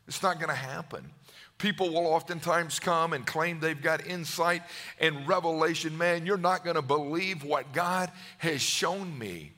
It's 0.07 0.21
not 0.21 0.35
going 0.35 0.49
to 0.49 0.55
happen. 0.55 1.09
People 1.57 1.89
will 1.89 2.07
oftentimes 2.07 2.79
come 2.79 3.13
and 3.13 3.25
claim 3.25 3.59
they've 3.59 3.81
got 3.81 4.05
insight 4.05 4.61
and 4.99 5.27
revelation. 5.27 5.97
Man, 5.97 6.25
you're 6.25 6.37
not 6.37 6.63
going 6.63 6.75
to 6.75 6.81
believe 6.81 7.43
what 7.43 7.73
God 7.73 8.11
has 8.39 8.61
shown 8.61 9.17
me. 9.17 9.53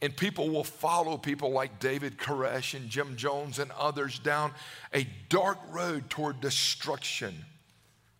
And 0.00 0.16
people 0.16 0.50
will 0.50 0.64
follow 0.64 1.16
people 1.16 1.50
like 1.50 1.80
David 1.80 2.18
Koresh 2.18 2.74
and 2.74 2.88
Jim 2.88 3.16
Jones 3.16 3.58
and 3.58 3.70
others 3.72 4.18
down 4.18 4.52
a 4.94 5.06
dark 5.28 5.58
road 5.70 6.08
toward 6.10 6.40
destruction. 6.40 7.34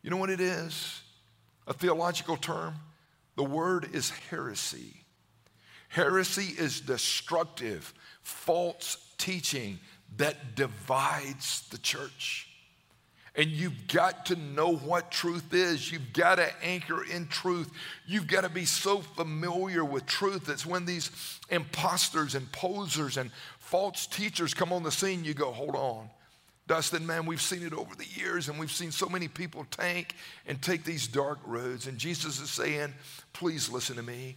You 0.03 0.11
know 0.11 0.17
what 0.17 0.31
it 0.31 0.41
is? 0.41 1.03
A 1.67 1.75
theological 1.75 2.37
term? 2.37 2.75
The 3.37 3.45
word 3.45 3.95
is 3.95 4.11
heresy. 4.11 5.05
Heresy 5.89 6.55
is 6.59 6.81
destructive, 6.81 7.95
false 8.23 8.99
teaching 9.19 9.79
that 10.17 10.55
divides 10.55 11.69
the 11.71 11.79
church. 11.79 12.49
And 13.35 13.51
you've 13.51 13.87
got 13.89 14.27
to 14.27 14.37
know 14.37 14.75
what 14.77 15.11
truth 15.11 15.53
is. 15.53 15.93
You've 15.93 16.15
got 16.15 16.37
to 16.37 16.51
anchor 16.65 17.05
in 17.05 17.27
truth. 17.29 17.71
You've 18.07 18.27
got 18.27 18.45
to 18.45 18.49
be 18.49 18.65
so 18.65 19.01
familiar 19.01 19.85
with 19.85 20.07
truth. 20.07 20.49
It's 20.49 20.65
when 20.65 20.87
these 20.87 21.11
imposters 21.51 22.35
and 22.35 22.51
posers 22.51 23.19
and 23.19 23.31
false 23.59 24.07
teachers 24.07 24.55
come 24.55 24.73
on 24.73 24.83
the 24.83 24.91
scene, 24.91 25.23
you 25.23 25.35
go, 25.35 25.53
hold 25.53 25.77
on. 25.77 26.09
Dustin, 26.67 27.07
man, 27.07 27.27
we've 27.27 27.41
seen 27.41 27.63
it 27.63 27.73
over 27.73 27.95
the 27.95 28.07
years, 28.17 28.49
and 28.49 28.59
we've 28.59 28.73
seen 28.73 28.91
so 28.91 29.09
many 29.09 29.29
people 29.29 29.65
tank 29.71 30.15
and 30.47 30.61
take 30.61 30.85
these 30.85 31.07
dark 31.07 31.39
roads. 31.47 31.87
And 31.87 31.97
Jesus 31.97 32.41
is 32.41 32.51
saying, 32.51 32.93
please 33.33 33.71
listen 33.71 33.97
to 33.97 34.03
me 34.03 34.37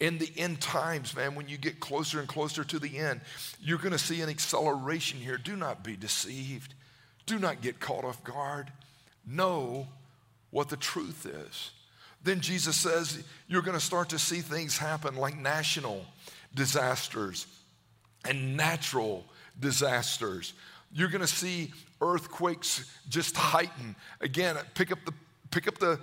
in 0.00 0.18
the 0.18 0.30
end 0.36 0.60
times, 0.60 1.14
man, 1.14 1.34
when 1.34 1.48
you 1.48 1.56
get 1.56 1.80
closer 1.80 2.18
and 2.18 2.28
closer 2.28 2.64
to 2.64 2.78
the 2.78 2.98
end, 2.98 3.20
you're 3.60 3.78
going 3.78 3.92
to 3.92 3.98
see 3.98 4.20
an 4.20 4.28
acceleration 4.28 5.18
here. 5.18 5.38
Do 5.38 5.56
not 5.56 5.84
be 5.84 5.96
deceived. 5.96 6.74
Do 7.26 7.38
not 7.38 7.62
get 7.62 7.80
caught 7.80 8.04
off 8.04 8.22
guard. 8.24 8.70
Know 9.26 9.86
what 10.50 10.68
the 10.68 10.76
truth 10.76 11.26
is. 11.26 11.70
Then 12.22 12.40
Jesus 12.40 12.76
says 12.76 13.22
you're 13.48 13.62
going 13.62 13.78
to 13.78 13.84
start 13.84 14.10
to 14.10 14.18
see 14.18 14.40
things 14.40 14.76
happen 14.76 15.16
like 15.16 15.36
national 15.38 16.04
disasters 16.54 17.46
and 18.24 18.56
natural 18.56 19.24
disasters. 19.60 20.54
You're 20.94 21.08
going 21.08 21.20
to 21.20 21.26
see 21.26 21.72
earthquakes 22.00 22.90
just 23.08 23.36
heighten. 23.36 23.96
Again, 24.20 24.56
pick 24.74 24.92
up 24.92 24.98
the 25.04 25.12
pick 25.50 25.68
up 25.68 25.78
the 25.78 25.98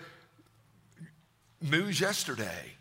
news 1.62 2.00
yesterday 2.00 2.74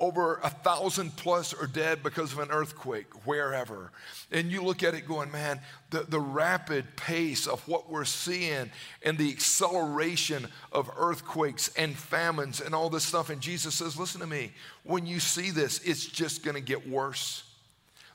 over 0.00 0.40
a 0.42 0.50
thousand 0.50 1.16
plus 1.16 1.54
are 1.54 1.66
dead 1.66 2.02
because 2.02 2.32
of 2.32 2.38
an 2.40 2.50
earthquake 2.50 3.06
wherever. 3.24 3.92
And 4.32 4.50
you 4.50 4.62
look 4.62 4.82
at 4.82 4.94
it 4.94 5.06
going, 5.06 5.30
man, 5.30 5.60
the, 5.90 6.00
the 6.00 6.20
rapid 6.20 6.96
pace 6.96 7.46
of 7.46 7.66
what 7.68 7.90
we're 7.90 8.04
seeing 8.04 8.70
and 9.02 9.16
the 9.16 9.30
acceleration 9.30 10.48
of 10.72 10.90
earthquakes 10.96 11.70
and 11.76 11.96
famines 11.96 12.60
and 12.60 12.74
all 12.74 12.90
this 12.90 13.04
stuff. 13.04 13.30
And 13.30 13.40
Jesus 13.40 13.76
says, 13.76 13.96
listen 13.96 14.20
to 14.20 14.26
me, 14.26 14.52
when 14.82 15.06
you 15.06 15.20
see 15.20 15.50
this, 15.50 15.78
it's 15.84 16.04
just 16.04 16.42
going 16.42 16.56
to 16.56 16.60
get 16.60 16.88
worse. 16.88 17.44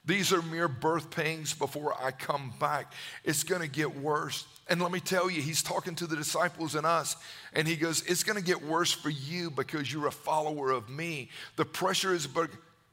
These 0.05 0.33
are 0.33 0.41
mere 0.41 0.67
birth 0.67 1.12
pains 1.12 1.53
before 1.53 1.93
I 2.01 2.12
come 2.12 2.53
back. 2.59 2.93
It's 3.23 3.43
going 3.43 3.62
to 3.62 3.67
get 3.67 3.95
worse. 3.95 4.45
And 4.67 4.81
let 4.81 4.91
me 4.91 4.99
tell 4.99 5.29
you, 5.29 5.41
he's 5.41 5.63
talking 5.63 5.95
to 5.95 6.07
the 6.07 6.15
disciples 6.15 6.75
and 6.75 6.85
us, 6.85 7.15
and 7.53 7.67
he 7.67 7.75
goes, 7.75 8.03
It's 8.03 8.23
going 8.23 8.38
to 8.38 8.43
get 8.43 8.63
worse 8.63 8.91
for 8.91 9.09
you 9.09 9.49
because 9.49 9.91
you're 9.91 10.07
a 10.07 10.12
follower 10.12 10.71
of 10.71 10.89
me. 10.89 11.29
The 11.55 11.65
pressure 11.65 12.13
is, 12.13 12.27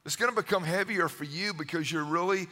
it's 0.04 0.16
going 0.16 0.34
to 0.34 0.36
become 0.36 0.64
heavier 0.64 1.08
for 1.08 1.24
you 1.24 1.52
because 1.52 1.90
you're 1.90 2.04
really 2.04 2.48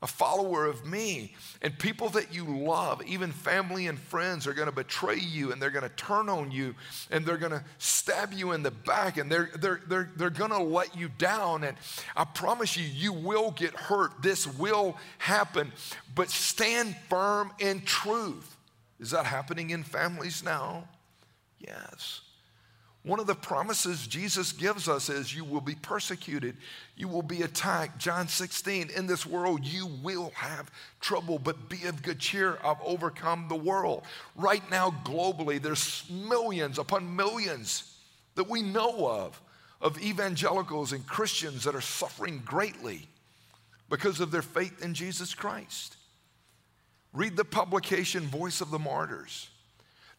a 0.00 0.06
follower 0.06 0.66
of 0.66 0.86
me. 0.86 1.34
And 1.60 1.76
people 1.78 2.08
that 2.10 2.32
you 2.32 2.44
love, 2.44 3.02
even 3.06 3.32
family 3.32 3.86
and 3.86 3.98
friends, 3.98 4.46
are 4.46 4.52
going 4.52 4.68
to 4.68 4.74
betray 4.74 5.18
you 5.18 5.52
and 5.52 5.60
they're 5.60 5.70
going 5.70 5.88
to 5.88 5.96
turn 5.96 6.28
on 6.28 6.50
you 6.50 6.74
and 7.10 7.26
they're 7.26 7.36
going 7.36 7.52
to 7.52 7.64
stab 7.78 8.32
you 8.32 8.52
in 8.52 8.62
the 8.62 8.70
back 8.70 9.16
and 9.16 9.30
they're, 9.30 9.50
they're, 9.56 9.80
they're, 9.88 10.10
they're 10.16 10.30
going 10.30 10.50
to 10.50 10.62
let 10.62 10.96
you 10.96 11.08
down. 11.18 11.64
And 11.64 11.76
I 12.16 12.24
promise 12.24 12.76
you, 12.76 12.84
you 12.84 13.12
will 13.12 13.50
get 13.50 13.74
hurt. 13.74 14.22
This 14.22 14.46
will 14.46 14.96
happen. 15.18 15.72
But 16.14 16.30
stand 16.30 16.96
firm 17.08 17.52
in 17.58 17.82
truth. 17.82 18.56
Is 19.00 19.10
that 19.10 19.26
happening 19.26 19.70
in 19.70 19.82
families 19.82 20.42
now? 20.44 20.84
Yes. 21.58 22.20
One 23.04 23.20
of 23.20 23.26
the 23.26 23.34
promises 23.34 24.06
Jesus 24.06 24.52
gives 24.52 24.88
us 24.88 25.08
is 25.08 25.34
you 25.34 25.44
will 25.44 25.60
be 25.60 25.76
persecuted, 25.76 26.56
you 26.96 27.08
will 27.08 27.22
be 27.22 27.42
attacked. 27.42 27.98
John 27.98 28.28
16, 28.28 28.90
in 28.90 29.06
this 29.06 29.24
world 29.24 29.64
you 29.64 29.86
will 30.02 30.32
have 30.34 30.70
trouble, 31.00 31.38
but 31.38 31.68
be 31.68 31.84
of 31.84 32.02
good 32.02 32.18
cheer. 32.18 32.58
I've 32.64 32.82
overcome 32.84 33.46
the 33.48 33.54
world. 33.54 34.02
Right 34.34 34.68
now, 34.70 34.90
globally, 35.04 35.62
there's 35.62 36.04
millions 36.10 36.78
upon 36.78 37.14
millions 37.14 37.94
that 38.34 38.48
we 38.48 38.62
know 38.62 39.08
of, 39.08 39.40
of 39.80 40.00
evangelicals 40.02 40.92
and 40.92 41.06
Christians 41.06 41.64
that 41.64 41.74
are 41.76 41.80
suffering 41.80 42.42
greatly 42.44 43.08
because 43.88 44.20
of 44.20 44.30
their 44.30 44.42
faith 44.42 44.82
in 44.82 44.92
Jesus 44.92 45.34
Christ. 45.34 45.96
Read 47.12 47.36
the 47.36 47.44
publication 47.44 48.24
Voice 48.24 48.60
of 48.60 48.70
the 48.70 48.78
Martyrs. 48.78 49.48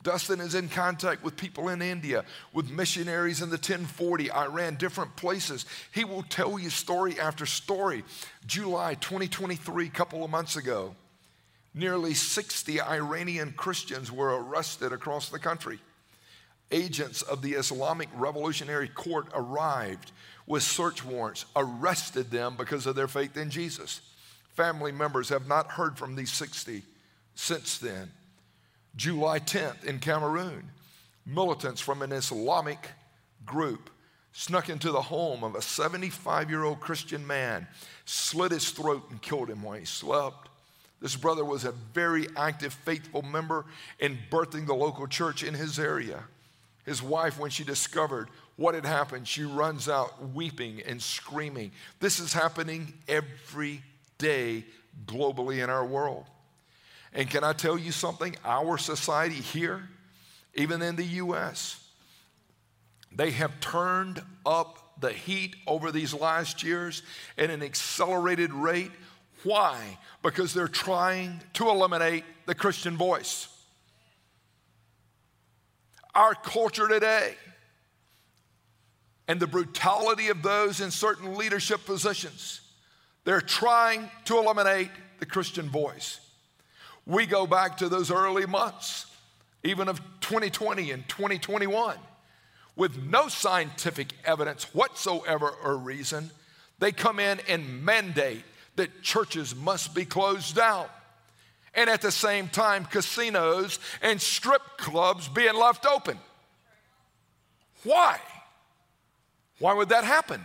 Dustin 0.02 0.40
is 0.40 0.56
in 0.56 0.70
contact 0.70 1.24
with 1.24 1.36
people 1.36 1.68
in 1.70 1.82
India, 1.82 2.24
with 2.54 2.72
missionaries 2.72 3.42
in 3.42 3.50
the 3.50 3.58
1040, 3.58 4.32
Iran, 4.32 4.76
different 4.76 5.16
places. 5.18 5.66
He 5.94 6.06
will 6.06 6.24
tell 6.24 6.58
you 6.58 6.70
story 6.70 7.20
after 7.20 7.46
story. 7.46 8.06
July 8.46 8.94
2023, 8.96 9.88
a 9.88 9.90
couple 9.90 10.24
of 10.24 10.32
months 10.32 10.56
ago, 10.56 10.96
nearly 11.74 12.14
60 12.14 12.80
Iranian 12.82 13.54
Christians 13.58 14.10
were 14.10 14.42
arrested 14.42 14.94
across 14.94 15.28
the 15.28 15.40
country. 15.40 15.80
Agents 16.72 17.22
of 17.22 17.42
the 17.42 17.54
Islamic 17.54 18.08
Revolutionary 18.14 18.88
Court 18.88 19.28
arrived 19.34 20.14
with 20.48 20.64
search 20.64 21.04
warrants, 21.04 21.46
arrested 21.58 22.32
them 22.32 22.56
because 22.56 22.86
of 22.86 22.96
their 22.96 23.08
faith 23.08 23.36
in 23.36 23.50
Jesus. 23.50 24.00
Family 24.54 24.94
members 24.94 25.30
have 25.30 25.48
not 25.48 25.72
heard 25.72 25.98
from 25.98 26.16
these 26.16 26.32
60 26.32 26.84
since 27.36 27.80
then. 27.80 28.12
July 28.96 29.40
10th 29.40 29.86
in 29.86 30.00
Cameroon, 30.00 30.70
militants 31.26 31.82
from 31.82 32.02
an 32.02 32.12
Islamic 32.12 32.90
group 33.46 33.90
snuck 34.32 34.70
into 34.70 34.92
the 34.92 35.02
home 35.02 35.44
of 35.44 35.56
a 35.56 35.62
75 35.62 36.50
year 36.50 36.64
old 36.64 36.80
Christian 36.80 37.26
man, 37.26 37.68
slit 38.06 38.52
his 38.52 38.70
throat, 38.72 39.06
and 39.10 39.22
killed 39.22 39.50
him 39.50 39.64
while 39.64 39.78
he 39.78 39.86
slept. 39.86 40.50
This 41.02 41.16
brother 41.16 41.46
was 41.46 41.64
a 41.64 41.72
very 41.72 42.28
active, 42.36 42.74
faithful 42.74 43.22
member 43.22 43.66
in 44.00 44.18
birthing 44.30 44.68
the 44.68 44.76
local 44.76 45.08
church 45.08 45.44
in 45.44 45.54
his 45.54 45.80
area. 45.80 46.24
His 46.86 47.02
wife, 47.02 47.40
when 47.40 47.52
she 47.52 47.64
discovered 47.64 48.30
what 48.56 48.76
had 48.76 48.86
happened, 48.86 49.28
she 49.28 49.44
runs 49.44 49.88
out 49.88 50.30
weeping 50.34 50.82
and 50.86 51.02
screaming. 51.02 51.72
This 52.00 52.20
is 52.20 52.34
happening 52.34 52.94
every 53.08 53.82
day 54.18 54.66
globally 55.06 55.64
in 55.64 55.70
our 55.70 55.86
world. 55.86 56.26
And 57.14 57.30
can 57.30 57.44
I 57.44 57.54
tell 57.54 57.78
you 57.78 57.92
something? 57.92 58.36
Our 58.46 58.78
society 58.78 59.36
here, 59.36 59.90
even 60.54 60.82
in 60.82 60.96
the 60.96 61.04
US, 61.04 61.84
they 63.12 63.32
have 63.32 63.60
turned 63.60 64.22
up 64.46 65.00
the 65.00 65.12
heat 65.12 65.56
over 65.66 65.92
these 65.92 66.14
last 66.14 66.64
years 66.64 67.02
at 67.38 67.50
an 67.50 67.64
accelerated 67.64 68.54
rate. 68.54 68.92
Why? 69.44 69.98
Because 70.22 70.54
they're 70.54 70.68
trying 70.68 71.42
to 71.54 71.70
eliminate 71.70 72.26
the 72.46 72.56
Christian 72.56 72.98
voice. 72.98 73.48
Our 76.14 76.36
culture 76.36 76.88
today 76.88 77.36
and 79.28 79.40
the 79.40 79.48
brutality 79.48 80.28
of 80.30 80.42
those 80.42 80.82
in 80.82 80.92
certain 80.92 81.36
leadership 81.36 81.86
positions, 81.86 82.62
they're 83.24 83.42
trying 83.42 84.10
to 84.26 84.38
eliminate 84.38 84.90
the 85.20 85.26
Christian 85.26 85.70
voice. 85.70 86.20
We 87.10 87.26
go 87.26 87.48
back 87.48 87.78
to 87.78 87.90
those 87.90 88.12
early 88.12 88.46
months, 88.46 89.08
even 89.64 89.88
of 89.88 90.00
2020 90.22 90.92
and 90.92 91.10
2021, 91.10 91.98
with 92.76 93.02
no 93.02 93.28
scientific 93.30 94.14
evidence 94.24 94.76
whatsoever 94.76 95.50
or 95.64 95.76
reason. 95.76 96.30
They 96.78 96.92
come 96.92 97.20
in 97.20 97.40
and 97.50 97.84
mandate 97.84 98.44
that 98.76 99.02
churches 99.02 99.56
must 99.56 99.96
be 99.96 100.06
closed 100.06 100.56
down. 100.56 100.86
And 101.74 101.90
at 101.90 102.04
the 102.04 102.12
same 102.12 102.48
time, 102.48 102.86
casinos 102.86 103.80
and 104.04 104.22
strip 104.22 104.62
clubs 104.78 105.28
being 105.28 105.56
left 105.56 105.88
open. 105.88 106.20
Why? 107.84 108.20
Why 109.58 109.74
would 109.74 109.90
that 109.90 110.04
happen? 110.04 110.44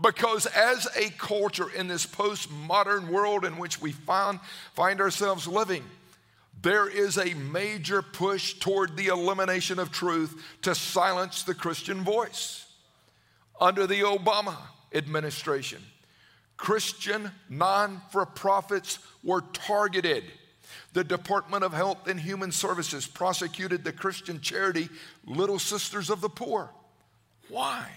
Because 0.00 0.46
as 0.46 0.86
a 0.94 1.10
culture 1.10 1.70
in 1.70 1.88
this 1.88 2.04
postmodern 2.04 3.08
world 3.08 3.44
in 3.44 3.56
which 3.56 3.80
we 3.80 3.92
find, 3.92 4.40
find 4.74 5.00
ourselves 5.00 5.48
living, 5.48 5.84
there 6.60 6.88
is 6.88 7.16
a 7.16 7.34
major 7.34 8.02
push 8.02 8.54
toward 8.54 8.96
the 8.96 9.06
elimination 9.06 9.78
of 9.78 9.90
truth 9.90 10.42
to 10.62 10.74
silence 10.74 11.42
the 11.42 11.54
Christian 11.54 12.02
voice. 12.02 12.66
Under 13.58 13.86
the 13.86 14.00
Obama 14.00 14.56
administration, 14.92 15.82
Christian 16.56 17.30
non 17.48 18.02
for 18.10 18.26
profits 18.26 18.98
were 19.22 19.42
targeted. 19.52 20.24
The 20.92 21.04
Department 21.04 21.64
of 21.64 21.72
Health 21.72 22.06
and 22.06 22.18
Human 22.18 22.52
Services 22.52 23.06
prosecuted 23.06 23.84
the 23.84 23.92
Christian 23.92 24.40
charity 24.40 24.88
Little 25.24 25.58
Sisters 25.58 26.10
of 26.10 26.20
the 26.20 26.28
Poor. 26.28 26.70
Why? 27.48 27.88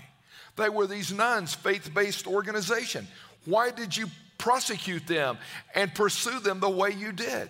They 0.59 0.69
were 0.69 0.87
these 0.87 1.13
nuns, 1.13 1.55
faith 1.55 1.91
based 1.93 2.27
organization. 2.27 3.07
Why 3.45 3.71
did 3.71 3.95
you 3.95 4.07
prosecute 4.37 5.07
them 5.07 5.37
and 5.73 5.93
pursue 5.95 6.39
them 6.39 6.59
the 6.59 6.69
way 6.69 6.91
you 6.91 7.13
did? 7.13 7.49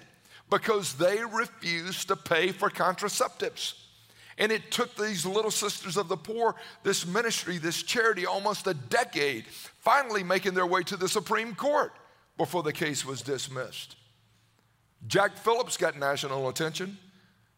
Because 0.50 0.94
they 0.94 1.24
refused 1.26 2.08
to 2.08 2.16
pay 2.16 2.52
for 2.52 2.70
contraceptives. 2.70 3.74
And 4.38 4.52
it 4.52 4.72
took 4.72 4.96
these 4.96 5.26
little 5.26 5.52
sisters 5.52 5.98
of 5.98 6.08
the 6.08 6.16
poor, 6.16 6.56
this 6.84 7.06
ministry, 7.06 7.58
this 7.58 7.84
charity, 7.84 8.26
almost 8.26 8.68
a 8.68 8.74
decade, 8.74 9.46
finally 9.80 10.24
making 10.24 10.54
their 10.54 10.68
way 10.68 10.84
to 10.84 10.96
the 10.96 11.10
Supreme 11.10 11.56
Court 11.56 11.92
before 12.38 12.64
the 12.64 12.72
case 12.72 13.04
was 13.04 13.22
dismissed. 13.22 13.96
Jack 15.08 15.36
Phillips 15.36 15.78
got 15.78 15.98
national 15.98 16.48
attention. 16.48 16.98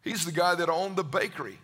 He's 0.01 0.25
the 0.25 0.31
guy 0.31 0.55
that 0.55 0.69
owned 0.69 0.95
the 0.95 1.03
bakery. 1.03 1.59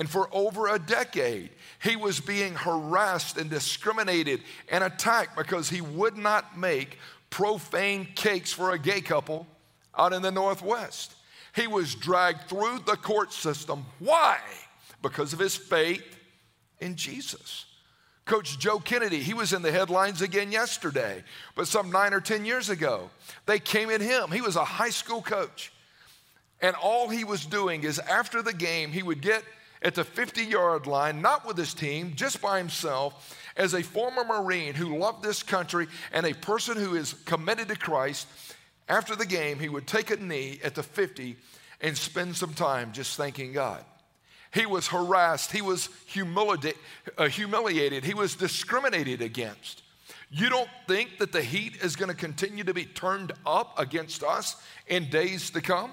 And 0.00 0.08
for 0.08 0.30
over 0.32 0.66
a 0.66 0.78
decade, 0.78 1.50
he 1.82 1.94
was 1.94 2.20
being 2.20 2.54
harassed 2.54 3.36
and 3.36 3.50
discriminated 3.50 4.40
and 4.70 4.82
attacked 4.82 5.36
because 5.36 5.68
he 5.68 5.82
would 5.82 6.16
not 6.16 6.56
make 6.56 6.98
profane 7.28 8.08
cakes 8.14 8.50
for 8.50 8.70
a 8.70 8.78
gay 8.78 9.02
couple 9.02 9.46
out 9.94 10.14
in 10.14 10.22
the 10.22 10.30
Northwest. 10.30 11.12
He 11.54 11.66
was 11.66 11.94
dragged 11.94 12.48
through 12.48 12.78
the 12.86 12.96
court 12.96 13.34
system. 13.34 13.84
Why? 13.98 14.38
Because 15.02 15.34
of 15.34 15.38
his 15.38 15.54
faith 15.54 16.16
in 16.78 16.96
Jesus. 16.96 17.66
Coach 18.24 18.58
Joe 18.58 18.78
Kennedy, 18.78 19.20
he 19.20 19.34
was 19.34 19.52
in 19.52 19.60
the 19.60 19.70
headlines 19.70 20.22
again 20.22 20.50
yesterday, 20.50 21.22
but 21.54 21.68
some 21.68 21.92
nine 21.92 22.14
or 22.14 22.22
10 22.22 22.46
years 22.46 22.70
ago, 22.70 23.10
they 23.44 23.58
came 23.58 23.90
at 23.90 24.00
him. 24.00 24.30
He 24.30 24.40
was 24.40 24.56
a 24.56 24.64
high 24.64 24.88
school 24.88 25.20
coach. 25.20 25.74
And 26.62 26.74
all 26.76 27.10
he 27.10 27.24
was 27.24 27.44
doing 27.44 27.82
is 27.82 27.98
after 27.98 28.40
the 28.40 28.54
game, 28.54 28.92
he 28.92 29.02
would 29.02 29.20
get 29.20 29.44
at 29.82 29.94
the 29.94 30.04
50 30.04 30.44
yard 30.44 30.86
line, 30.86 31.22
not 31.22 31.46
with 31.46 31.56
his 31.56 31.74
team, 31.74 32.12
just 32.14 32.40
by 32.40 32.58
himself, 32.58 33.36
as 33.56 33.74
a 33.74 33.82
former 33.82 34.24
Marine 34.24 34.74
who 34.74 34.98
loved 34.98 35.22
this 35.22 35.42
country 35.42 35.86
and 36.12 36.26
a 36.26 36.34
person 36.34 36.76
who 36.76 36.94
is 36.94 37.14
committed 37.24 37.68
to 37.68 37.76
Christ. 37.76 38.26
After 38.88 39.14
the 39.14 39.26
game, 39.26 39.58
he 39.58 39.68
would 39.68 39.86
take 39.86 40.10
a 40.10 40.16
knee 40.16 40.60
at 40.64 40.74
the 40.74 40.82
50 40.82 41.36
and 41.80 41.96
spend 41.96 42.36
some 42.36 42.54
time 42.54 42.92
just 42.92 43.16
thanking 43.16 43.52
God. 43.52 43.84
He 44.52 44.66
was 44.66 44.88
harassed, 44.88 45.52
he 45.52 45.62
was 45.62 45.88
humiliated, 46.06 46.74
uh, 47.16 47.28
humiliated, 47.28 48.04
he 48.04 48.14
was 48.14 48.34
discriminated 48.34 49.22
against. 49.22 49.82
You 50.28 50.48
don't 50.48 50.68
think 50.88 51.18
that 51.18 51.32
the 51.32 51.42
heat 51.42 51.76
is 51.82 51.96
going 51.96 52.08
to 52.08 52.16
continue 52.16 52.64
to 52.64 52.74
be 52.74 52.84
turned 52.84 53.32
up 53.46 53.78
against 53.78 54.22
us 54.22 54.56
in 54.86 55.08
days 55.08 55.50
to 55.50 55.60
come? 55.60 55.92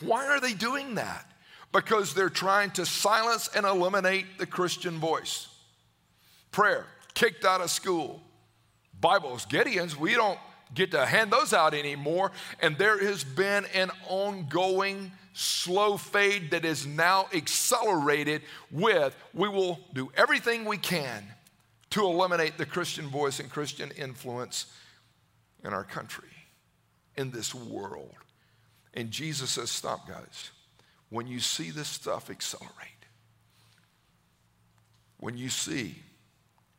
Why 0.00 0.26
are 0.26 0.40
they 0.40 0.54
doing 0.54 0.94
that? 0.94 1.29
Because 1.72 2.14
they're 2.14 2.28
trying 2.28 2.72
to 2.72 2.84
silence 2.84 3.48
and 3.54 3.64
eliminate 3.64 4.38
the 4.38 4.46
Christian 4.46 4.98
voice. 4.98 5.48
Prayer, 6.50 6.86
kicked 7.14 7.44
out 7.44 7.60
of 7.60 7.70
school. 7.70 8.20
Bibles, 9.00 9.46
Gideons, 9.46 9.96
we 9.96 10.14
don't 10.14 10.38
get 10.74 10.90
to 10.92 11.06
hand 11.06 11.30
those 11.30 11.52
out 11.52 11.74
anymore. 11.74 12.32
And 12.60 12.76
there 12.76 12.98
has 12.98 13.24
been 13.24 13.64
an 13.74 13.90
ongoing 14.08 15.12
slow 15.32 15.96
fade 15.96 16.50
that 16.50 16.64
is 16.64 16.86
now 16.86 17.28
accelerated 17.32 18.42
with 18.70 19.14
we 19.32 19.48
will 19.48 19.78
do 19.94 20.10
everything 20.16 20.64
we 20.64 20.76
can 20.76 21.24
to 21.90 22.04
eliminate 22.04 22.58
the 22.58 22.66
Christian 22.66 23.08
voice 23.08 23.40
and 23.40 23.50
Christian 23.50 23.90
influence 23.92 24.66
in 25.64 25.72
our 25.72 25.84
country, 25.84 26.28
in 27.16 27.30
this 27.30 27.54
world. 27.54 28.14
And 28.94 29.10
Jesus 29.10 29.50
says, 29.50 29.70
Stop, 29.70 30.08
guys. 30.08 30.50
When 31.10 31.26
you 31.26 31.40
see 31.40 31.70
this 31.70 31.88
stuff 31.88 32.30
accelerate, 32.30 32.70
when 35.18 35.36
you 35.36 35.50
see 35.50 35.96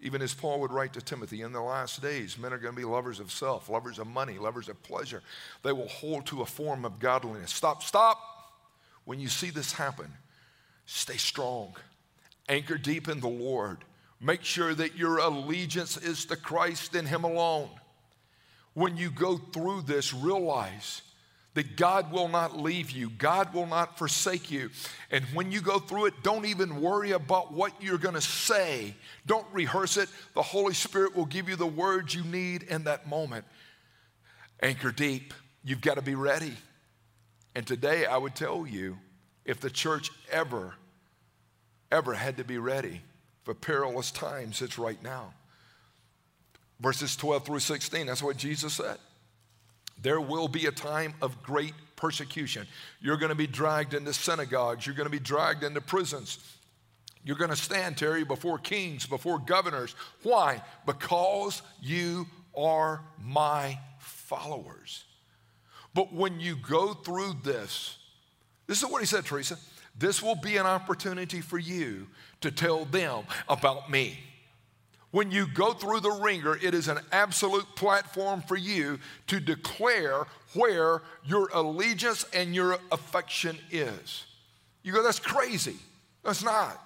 even 0.01 0.21
as 0.21 0.33
Paul 0.33 0.59
would 0.61 0.71
write 0.71 0.93
to 0.93 1.01
Timothy, 1.01 1.41
in 1.41 1.51
the 1.51 1.61
last 1.61 2.01
days, 2.01 2.37
men 2.37 2.51
are 2.51 2.57
going 2.57 2.73
to 2.73 2.79
be 2.79 2.85
lovers 2.85 3.19
of 3.19 3.31
self, 3.31 3.69
lovers 3.69 3.99
of 3.99 4.07
money, 4.07 4.39
lovers 4.39 4.67
of 4.67 4.81
pleasure. 4.81 5.21
They 5.63 5.71
will 5.71 5.87
hold 5.87 6.25
to 6.27 6.41
a 6.41 6.45
form 6.45 6.85
of 6.85 6.99
godliness. 6.99 7.51
Stop, 7.51 7.83
stop. 7.83 8.19
When 9.05 9.19
you 9.19 9.27
see 9.27 9.51
this 9.51 9.73
happen, 9.73 10.11
stay 10.85 11.17
strong, 11.17 11.75
anchor 12.49 12.77
deep 12.77 13.07
in 13.07 13.19
the 13.19 13.27
Lord. 13.27 13.85
Make 14.19 14.43
sure 14.43 14.73
that 14.73 14.97
your 14.97 15.19
allegiance 15.19 15.97
is 15.97 16.25
to 16.25 16.35
Christ 16.35 16.95
and 16.95 17.07
Him 17.07 17.23
alone. 17.23 17.69
When 18.73 18.97
you 18.97 19.11
go 19.11 19.37
through 19.37 19.83
this, 19.83 20.13
realize 20.13 21.03
that 21.53 21.75
God 21.75 22.11
will 22.11 22.29
not 22.29 22.57
leave 22.57 22.91
you, 22.91 23.09
God 23.09 23.53
will 23.53 23.65
not 23.65 23.97
forsake 23.97 24.49
you. 24.49 24.69
And 25.09 25.25
when 25.33 25.51
you 25.51 25.59
go 25.61 25.79
through 25.79 26.05
it, 26.05 26.13
don't 26.23 26.45
even 26.45 26.81
worry 26.81 27.11
about 27.11 27.51
what 27.51 27.73
you're 27.81 27.97
going 27.97 28.15
to 28.15 28.21
say. 28.21 28.95
Don't 29.25 29.45
rehearse 29.51 29.97
it. 29.97 30.07
The 30.33 30.41
Holy 30.41 30.73
Spirit 30.73 31.15
will 31.15 31.25
give 31.25 31.49
you 31.49 31.57
the 31.57 31.67
words 31.67 32.15
you 32.15 32.23
need 32.23 32.63
in 32.63 32.85
that 32.85 33.07
moment. 33.07 33.45
Anchor 34.61 34.91
deep. 34.91 35.33
You've 35.63 35.81
got 35.81 35.95
to 35.95 36.01
be 36.01 36.15
ready. 36.15 36.53
And 37.53 37.67
today, 37.67 38.05
I 38.05 38.17
would 38.17 38.33
tell 38.33 38.65
you 38.65 38.97
if 39.43 39.59
the 39.59 39.69
church 39.69 40.09
ever, 40.31 40.75
ever 41.91 42.13
had 42.13 42.37
to 42.37 42.45
be 42.45 42.57
ready 42.57 43.01
for 43.43 43.53
perilous 43.53 44.11
times, 44.11 44.61
it's 44.61 44.77
right 44.77 45.01
now. 45.03 45.33
Verses 46.79 47.15
12 47.15 47.45
through 47.45 47.59
16, 47.59 48.07
that's 48.07 48.23
what 48.23 48.37
Jesus 48.37 48.73
said. 48.73 48.97
There 50.01 50.21
will 50.21 50.47
be 50.47 50.65
a 50.65 50.71
time 50.71 51.13
of 51.21 51.41
great 51.43 51.73
persecution. 51.95 52.67
You're 52.99 53.17
going 53.17 53.29
to 53.29 53.35
be 53.35 53.47
dragged 53.47 53.93
into 53.93 54.13
synagogues, 54.13 54.85
you're 54.85 54.95
going 54.95 55.05
to 55.05 55.11
be 55.11 55.19
dragged 55.19 55.63
into 55.63 55.81
prisons. 55.81 56.39
You're 57.23 57.37
going 57.37 57.51
to 57.51 57.55
stand, 57.55 57.97
Terry, 57.97 58.23
before 58.23 58.57
kings, 58.57 59.05
before 59.05 59.37
governors. 59.37 59.93
Why? 60.23 60.63
Because 60.87 61.61
you 61.79 62.25
are 62.57 63.01
my 63.23 63.77
followers. 63.99 65.03
But 65.93 66.11
when 66.11 66.39
you 66.39 66.55
go 66.55 66.93
through 66.93 67.35
this, 67.43 67.97
this 68.65 68.81
is 68.81 68.89
what 68.89 69.01
he 69.01 69.05
said, 69.05 69.25
Teresa. 69.25 69.57
This 69.95 70.23
will 70.23 70.35
be 70.35 70.57
an 70.57 70.65
opportunity 70.65 71.41
for 71.41 71.59
you 71.59 72.07
to 72.39 72.49
tell 72.49 72.85
them 72.85 73.25
about 73.47 73.91
me. 73.91 74.17
When 75.11 75.29
you 75.29 75.45
go 75.45 75.73
through 75.73 75.99
the 75.99 76.11
ringer, 76.11 76.57
it 76.61 76.73
is 76.73 76.87
an 76.87 76.99
absolute 77.11 77.65
platform 77.75 78.41
for 78.41 78.55
you 78.55 78.97
to 79.27 79.39
declare 79.39 80.25
where 80.53 81.01
your 81.25 81.49
allegiance 81.53 82.25
and 82.33 82.55
your 82.55 82.79
affection 82.91 83.57
is. 83.69 84.25
You 84.83 84.93
go, 84.93 85.03
that's 85.03 85.19
crazy. 85.19 85.75
That's 86.23 86.43
not. 86.43 86.79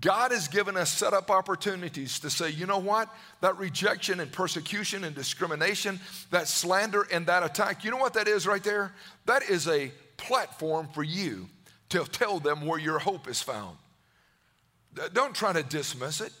God 0.00 0.32
has 0.32 0.48
given 0.48 0.76
us 0.76 0.90
set 0.90 1.12
up 1.12 1.30
opportunities 1.30 2.18
to 2.20 2.30
say, 2.30 2.50
you 2.50 2.66
know 2.66 2.78
what? 2.78 3.08
That 3.42 3.58
rejection 3.58 4.20
and 4.20 4.32
persecution 4.32 5.04
and 5.04 5.14
discrimination, 5.14 6.00
that 6.30 6.48
slander 6.48 7.06
and 7.12 7.26
that 7.26 7.42
attack, 7.42 7.84
you 7.84 7.90
know 7.90 7.98
what 7.98 8.14
that 8.14 8.26
is 8.26 8.46
right 8.46 8.62
there? 8.62 8.94
That 9.26 9.42
is 9.42 9.68
a 9.68 9.92
platform 10.16 10.88
for 10.94 11.02
you 11.02 11.48
to 11.90 12.04
tell 12.04 12.38
them 12.38 12.64
where 12.64 12.78
your 12.78 13.00
hope 13.00 13.28
is 13.28 13.42
found. 13.42 13.76
Don't 15.12 15.34
try 15.34 15.52
to 15.52 15.62
dismiss 15.62 16.22
it. 16.22 16.32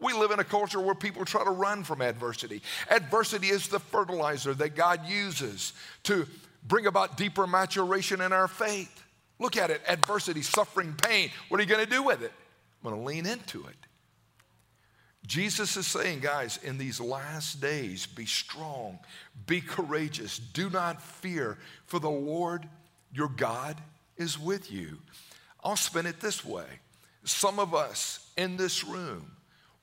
We 0.00 0.12
live 0.12 0.30
in 0.30 0.38
a 0.38 0.44
culture 0.44 0.80
where 0.80 0.94
people 0.94 1.24
try 1.24 1.44
to 1.44 1.50
run 1.50 1.82
from 1.82 2.02
adversity. 2.02 2.62
Adversity 2.90 3.48
is 3.48 3.68
the 3.68 3.80
fertilizer 3.80 4.54
that 4.54 4.76
God 4.76 5.06
uses 5.08 5.72
to 6.04 6.26
bring 6.66 6.86
about 6.86 7.16
deeper 7.16 7.46
maturation 7.46 8.20
in 8.20 8.32
our 8.32 8.48
faith. 8.48 9.04
Look 9.38 9.56
at 9.56 9.70
it 9.70 9.80
adversity, 9.88 10.42
suffering, 10.42 10.94
pain. 11.02 11.30
What 11.48 11.58
are 11.60 11.62
you 11.62 11.68
going 11.68 11.84
to 11.84 11.90
do 11.90 12.02
with 12.02 12.22
it? 12.22 12.32
I'm 12.84 12.90
going 12.90 13.00
to 13.00 13.06
lean 13.06 13.26
into 13.26 13.66
it. 13.66 13.74
Jesus 15.26 15.76
is 15.76 15.86
saying, 15.86 16.20
guys, 16.20 16.58
in 16.62 16.78
these 16.78 17.00
last 17.00 17.60
days, 17.60 18.06
be 18.06 18.24
strong, 18.24 18.98
be 19.46 19.60
courageous, 19.60 20.38
do 20.38 20.70
not 20.70 21.02
fear, 21.02 21.58
for 21.84 21.98
the 21.98 22.08
Lord 22.08 22.66
your 23.12 23.28
God 23.28 23.76
is 24.16 24.38
with 24.38 24.72
you. 24.72 24.98
I'll 25.62 25.76
spin 25.76 26.06
it 26.06 26.20
this 26.20 26.44
way. 26.44 26.64
Some 27.24 27.58
of 27.58 27.74
us 27.74 28.30
in 28.38 28.56
this 28.56 28.84
room, 28.84 29.32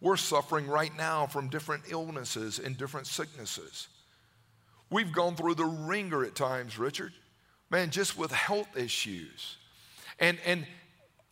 we're 0.01 0.17
suffering 0.17 0.67
right 0.67 0.95
now 0.95 1.25
from 1.25 1.49
different 1.49 1.84
illnesses 1.89 2.60
and 2.60 2.77
different 2.77 3.08
sicknesses. 3.08 3.88
We've 4.89 5.12
gone 5.12 5.36
through 5.36 5.55
the 5.55 5.65
ringer 5.65 6.23
at 6.23 6.36
times, 6.36 6.77
Richard, 6.77 7.13
man, 7.69 7.89
just 7.89 8.17
with 8.17 8.31
health 8.31 8.77
issues. 8.77 9.58
And, 10.19 10.38
and 10.45 10.65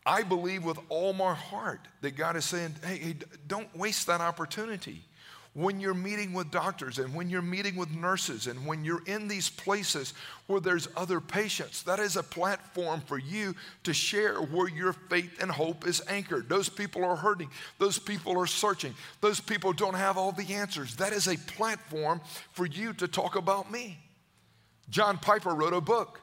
I 0.06 0.24
believe 0.24 0.66
with 0.66 0.80
all 0.90 1.14
my 1.14 1.34
heart 1.34 1.88
that 2.02 2.16
God 2.16 2.36
is 2.36 2.46
saying, 2.46 2.76
hey, 2.84 2.98
hey, 2.98 3.16
don't 3.48 3.74
waste 3.76 4.08
that 4.08 4.22
opportunity. 4.22 5.04
When 5.56 5.80
you're 5.80 5.94
meeting 5.94 6.34
with 6.34 6.50
doctors 6.50 6.98
and 6.98 7.14
when 7.14 7.30
you're 7.30 7.44
meeting 7.44 7.76
with 7.76 7.92
nurses 7.92 8.48
and 8.48 8.66
when 8.66 8.84
you're 8.84 9.04
in 9.06 9.28
these 9.28 9.50
places 9.50 10.16
where 10.48 10.60
there's 10.60 10.88
other 10.98 11.22
patients, 11.22 11.84
that 11.84 12.00
is 12.00 12.16
a 12.16 12.24
platform 12.24 13.02
for 13.02 13.20
you 13.20 13.54
to 13.84 13.94
share 13.94 14.42
where 14.42 14.68
your 14.68 14.94
faith 14.94 15.40
and 15.40 15.52
hope 15.52 15.86
is 15.86 16.02
anchored. 16.08 16.50
Those 16.50 16.70
people 16.70 17.06
are 17.06 17.16
hurting, 17.16 17.52
those 17.78 18.00
people 18.00 18.36
are 18.40 18.48
searching, 18.48 18.96
those 19.22 19.40
people 19.40 19.74
don't 19.74 19.94
have 19.94 20.18
all 20.18 20.32
the 20.32 20.56
answers. 20.56 20.96
That 20.96 21.14
is 21.14 21.28
a 21.28 21.38
platform 21.38 22.20
for 22.54 22.66
you 22.66 22.94
to 22.94 23.08
talk 23.08 23.36
about 23.36 23.72
me. 23.72 24.00
John 24.90 25.20
Piper 25.20 25.54
wrote 25.54 25.74
a 25.74 25.82
book 25.82 26.20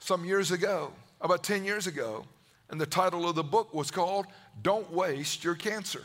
some 0.00 0.24
years 0.24 0.50
ago, 0.50 0.92
about 1.20 1.44
10 1.44 1.64
years 1.64 1.86
ago, 1.86 2.24
and 2.68 2.80
the 2.80 2.86
title 2.86 3.28
of 3.28 3.36
the 3.36 3.44
book 3.44 3.72
was 3.72 3.92
called 3.92 4.26
Don't 4.60 4.90
Waste 4.92 5.44
Your 5.44 5.54
Cancer. 5.54 6.02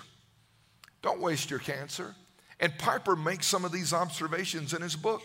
Don't 1.01 1.21
waste 1.21 1.51
your 1.51 1.60
cancer. 1.60 2.15
And 2.60 2.78
Piper 2.78 3.15
makes 3.15 3.48
some 3.48 3.65
of 3.65 3.72
these 3.72 3.94
observations 3.94 4.74
in 4.74 4.82
his 4.82 4.96
book. 4.96 5.22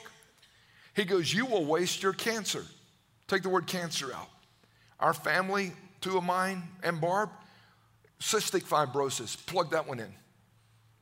He 0.95 1.05
goes, 1.05 1.33
You 1.33 1.47
will 1.47 1.65
waste 1.65 2.03
your 2.03 2.13
cancer. 2.13 2.65
Take 3.29 3.43
the 3.43 3.49
word 3.49 3.67
cancer 3.67 4.13
out. 4.13 4.29
Our 4.99 5.15
family, 5.15 5.73
two 6.01 6.19
of 6.19 6.25
mine 6.25 6.65
and 6.83 7.01
Barb, 7.01 7.31
cystic 8.21 8.65
fibrosis, 8.65 9.37
plug 9.47 9.71
that 9.71 9.87
one 9.87 10.01
in. 10.01 10.13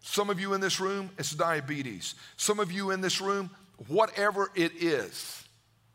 Some 0.01 0.31
of 0.31 0.39
you 0.39 0.55
in 0.55 0.61
this 0.61 0.79
room, 0.79 1.11
it's 1.19 1.33
diabetes. 1.33 2.15
Some 2.37 2.61
of 2.61 2.71
you 2.71 2.91
in 2.91 3.01
this 3.01 3.21
room, 3.21 3.51
whatever 3.89 4.51
it 4.55 4.73
is, 4.81 5.43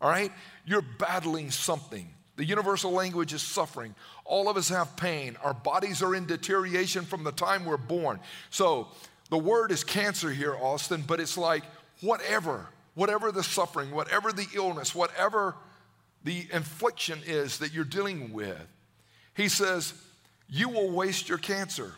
all 0.02 0.10
right, 0.10 0.32
you're 0.66 0.84
battling 1.00 1.52
something. 1.52 2.10
The 2.36 2.46
universal 2.46 2.92
language 2.92 3.34
is 3.34 3.42
suffering. 3.42 3.96
All 4.26 4.50
of 4.50 4.58
us 4.58 4.70
have 4.70 4.98
pain. 4.98 5.38
Our 5.44 5.54
bodies 5.54 6.02
are 6.02 6.16
in 6.16 6.26
deterioration 6.26 7.06
from 7.06 7.24
the 7.24 7.32
time 7.32 7.64
we're 7.64 7.78
born. 7.78 8.20
So, 8.50 8.88
the 9.34 9.40
word 9.40 9.72
is 9.72 9.84
cancer 9.84 10.30
here, 10.30 10.56
Austin, 10.56 11.04
but 11.08 11.20
it's 11.20 11.40
like 11.40 11.64
whatever, 12.02 12.68
whatever 12.94 13.32
the 13.32 13.42
suffering, 13.42 13.90
whatever 13.90 14.32
the 14.32 14.46
illness, 14.54 14.94
whatever 14.94 15.56
the 16.24 16.46
infliction 16.54 17.20
is 17.26 17.58
that 17.58 17.74
you're 17.74 17.84
dealing 17.84 18.32
with. 18.32 18.62
He 19.36 19.50
says, 19.50 19.96
you 20.48 20.70
will 20.70 20.92
waste 20.92 21.30
your 21.30 21.40
cancer, 21.40 21.94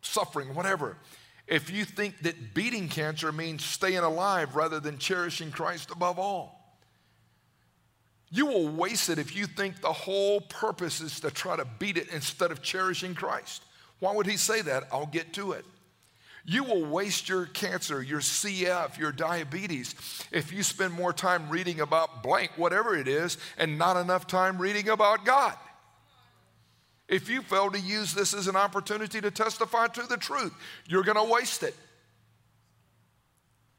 suffering, 0.00 0.54
whatever. 0.54 0.96
If 1.46 1.68
you 1.68 1.84
think 1.84 2.22
that 2.22 2.54
beating 2.54 2.88
cancer 2.88 3.30
means 3.30 3.62
staying 3.62 3.98
alive 3.98 4.56
rather 4.56 4.80
than 4.80 4.96
cherishing 4.96 5.50
Christ 5.50 5.90
above 5.90 6.18
all. 6.18 6.78
You 8.30 8.46
will 8.46 8.70
waste 8.70 9.10
it 9.10 9.18
if 9.18 9.36
you 9.36 9.44
think 9.44 9.82
the 9.82 9.92
whole 9.92 10.40
purpose 10.40 11.02
is 11.02 11.20
to 11.20 11.30
try 11.30 11.56
to 11.56 11.66
beat 11.78 11.98
it 11.98 12.08
instead 12.08 12.50
of 12.50 12.62
cherishing 12.62 13.14
Christ. 13.14 13.64
Why 13.98 14.14
would 14.14 14.26
he 14.26 14.38
say 14.38 14.62
that? 14.62 14.84
I'll 14.90 15.04
get 15.04 15.34
to 15.34 15.52
it. 15.52 15.66
You 16.44 16.64
will 16.64 16.84
waste 16.84 17.28
your 17.28 17.46
cancer, 17.46 18.02
your 18.02 18.20
CF, 18.20 18.98
your 18.98 19.12
diabetes 19.12 19.94
if 20.32 20.52
you 20.52 20.62
spend 20.62 20.94
more 20.94 21.12
time 21.12 21.50
reading 21.50 21.80
about 21.80 22.22
blank, 22.22 22.52
whatever 22.56 22.96
it 22.96 23.08
is, 23.08 23.36
and 23.58 23.78
not 23.78 23.96
enough 23.96 24.26
time 24.26 24.58
reading 24.58 24.88
about 24.88 25.24
God. 25.24 25.54
If 27.08 27.28
you 27.28 27.42
fail 27.42 27.70
to 27.70 27.78
use 27.78 28.14
this 28.14 28.32
as 28.32 28.46
an 28.46 28.56
opportunity 28.56 29.20
to 29.20 29.30
testify 29.30 29.88
to 29.88 30.02
the 30.06 30.16
truth, 30.16 30.54
you're 30.86 31.02
going 31.02 31.16
to 31.16 31.32
waste 31.32 31.64
it. 31.64 31.74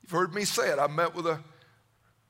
You've 0.04 0.12
heard 0.12 0.36
me 0.36 0.43
say 0.43 0.69
it. 0.69 0.78
I 0.78 0.88
met 0.88 1.15
with 1.15 1.26
a, 1.26 1.39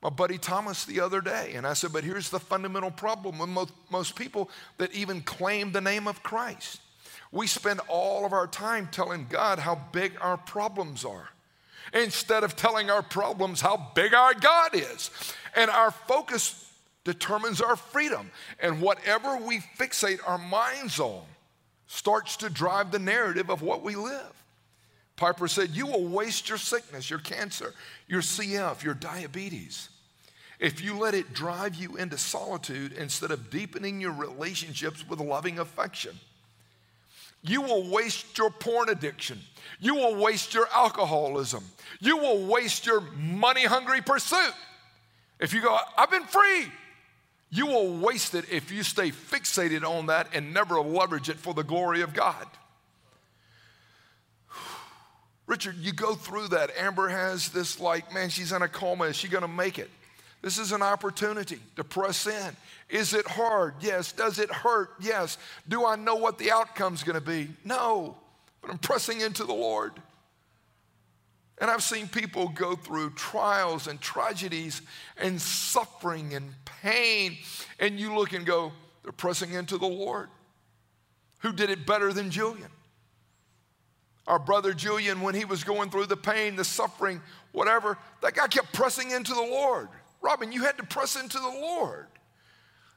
my 0.04 0.10
buddy 0.10 0.38
Thomas 0.38 0.86
the 0.86 1.00
other 1.00 1.20
day, 1.20 1.54
and 1.56 1.66
I 1.66 1.74
said, 1.74 1.92
But 1.92 2.04
here's 2.04 2.30
the 2.30 2.40
fundamental 2.40 2.92
problem 2.92 3.40
with 3.40 3.50
most, 3.50 3.74
most 3.90 4.16
people 4.16 4.52
that 4.78 4.94
even 4.94 5.22
claim 5.22 5.72
the 5.72 5.82
name 5.82 6.08
of 6.08 6.22
Christ. 6.22 6.80
We 7.32 7.48
spend 7.48 7.80
all 7.88 8.26
of 8.26 8.34
our 8.34 8.48
time 8.48 8.90
telling 8.92 9.28
God 9.30 9.60
how 9.60 9.76
big 9.92 10.14
our 10.20 10.38
problems 10.38 11.06
are 11.06 11.30
instead 11.94 12.44
of 12.44 12.56
telling 12.56 12.90
our 12.90 13.02
problems 13.02 13.62
how 13.62 13.92
big 13.96 14.14
our 14.14 14.34
God 14.34 14.72
is. 14.74 15.10
And 15.56 15.70
our 15.70 15.92
focus 15.92 16.70
determines 17.04 17.62
our 17.62 17.76
freedom. 17.76 18.32
And 18.60 18.82
whatever 18.82 19.38
we 19.38 19.60
fixate 19.78 20.20
our 20.26 20.38
minds 20.38 21.00
on 21.00 21.24
starts 21.88 22.38
to 22.38 22.50
drive 22.50 22.92
the 22.92 23.00
narrative 23.00 23.50
of 23.50 23.62
what 23.62 23.84
we 23.84 23.96
live. 23.96 24.34
Piper 25.16 25.48
said, 25.48 25.72
You 25.72 25.88
will 25.88 26.06
waste 26.06 26.50
your 26.50 26.58
sickness, 26.58 27.10
your 27.10 27.20
cancer, 27.20 27.74
your 28.08 28.22
CF, 28.22 28.84
your 28.84 28.94
diabetes. 28.94 29.90
If 30.60 30.84
you 30.84 30.98
let 30.98 31.14
it 31.14 31.34
drive 31.34 31.76
you 31.76 31.98
into 31.98 32.18
solitude 32.18 32.94
instead 32.94 33.32
of 33.32 33.50
deepening 33.50 34.00
your 34.00 34.14
relationships 34.14 35.08
with 35.08 35.20
loving 35.20 35.60
affection. 35.60 36.20
You 37.44 37.62
will 37.62 37.90
waste 37.90 38.38
your 38.38 38.50
porn 38.50 38.90
addiction. 38.90 39.40
You 39.80 39.96
will 39.96 40.16
waste 40.16 40.54
your 40.54 40.68
alcoholism. 40.74 41.64
You 42.00 42.18
will 42.18 42.46
waste 42.46 42.86
your 42.86 43.02
money 43.02 43.66
hungry 43.66 44.02
pursuit. 44.02 44.54
If 45.40 45.54
you 45.54 45.62
go, 45.62 45.76
I've 45.98 46.12
been 46.12 46.26
free, 46.26 46.68
you 47.50 47.66
will 47.66 47.98
waste 47.98 48.36
it 48.36 48.46
if 48.52 48.72
you 48.72 48.84
stay 48.84 49.10
fixated 49.10 49.84
on 49.84 50.06
that 50.06 50.28
and 50.34 50.54
never 50.54 50.80
leverage 50.80 51.30
it 51.30 51.38
for 51.38 51.54
the 51.54 51.64
glory 51.64 52.02
of 52.02 52.14
God. 52.14 52.46
Richard, 55.48 55.78
you 55.78 55.94
go 55.94 56.14
through 56.14 56.50
that. 56.50 56.70
Amber 56.78 57.10
has 57.10 57.50
this, 57.50 57.80
like, 57.80 58.14
man, 58.14 58.30
she's 58.30 58.52
in 58.52 58.62
a 58.62 58.68
coma. 58.68 59.06
Is 59.06 59.16
she 59.16 59.28
going 59.28 59.42
to 59.42 59.48
make 59.48 59.80
it? 59.80 59.90
This 60.44 60.58
is 60.58 60.72
an 60.72 60.82
opportunity 60.82 61.60
to 61.76 61.84
press 61.84 62.26
in. 62.28 62.56
Is 62.92 63.14
it 63.14 63.26
hard? 63.26 63.76
Yes. 63.80 64.12
Does 64.12 64.38
it 64.38 64.52
hurt? 64.52 64.90
Yes. 65.00 65.38
Do 65.68 65.86
I 65.86 65.96
know 65.96 66.16
what 66.16 66.38
the 66.38 66.52
outcome's 66.52 67.04
going 67.04 67.20
to 67.20 67.26
be? 67.26 67.50
No. 67.64 68.18
But 68.62 68.70
I'm 68.70 68.78
pressing 68.78 69.22
into 69.22 69.46
the 69.46 69.54
Lord. 69.54 69.94
And 71.58 71.70
I've 71.72 71.84
seen 71.84 72.08
people 72.08 72.50
go 72.50 72.76
through 72.76 73.12
trials 73.12 73.88
and 73.88 74.02
tragedies 74.02 74.82
and 75.18 75.40
suffering 75.40 76.34
and 76.34 76.54
pain, 76.66 77.38
and 77.80 78.00
you 78.00 78.16
look 78.16 78.34
and 78.34 78.46
go, 78.46 78.72
they're 79.04 79.12
pressing 79.12 79.54
into 79.54 79.78
the 79.78 79.88
Lord. 79.88 80.30
Who 81.40 81.54
did 81.54 81.70
it 81.70 81.86
better 81.86 82.12
than 82.14 82.32
Julian? 82.32 82.72
Our 84.28 84.40
brother 84.40 84.74
Julian, 84.74 85.22
when 85.22 85.36
he 85.36 85.46
was 85.46 85.64
going 85.64 85.92
through 85.92 86.08
the 86.08 86.18
pain, 86.18 86.56
the 86.56 86.66
suffering, 86.66 87.22
whatever, 87.52 87.98
that 88.22 88.34
guy 88.34 88.48
kept 88.48 88.74
pressing 88.74 89.12
into 89.12 89.34
the 89.34 89.42
Lord. 89.42 89.88
Robin, 90.22 90.52
you 90.52 90.64
had 90.64 90.78
to 90.78 90.84
press 90.84 91.16
into 91.16 91.38
the 91.38 91.48
Lord. 91.48 92.08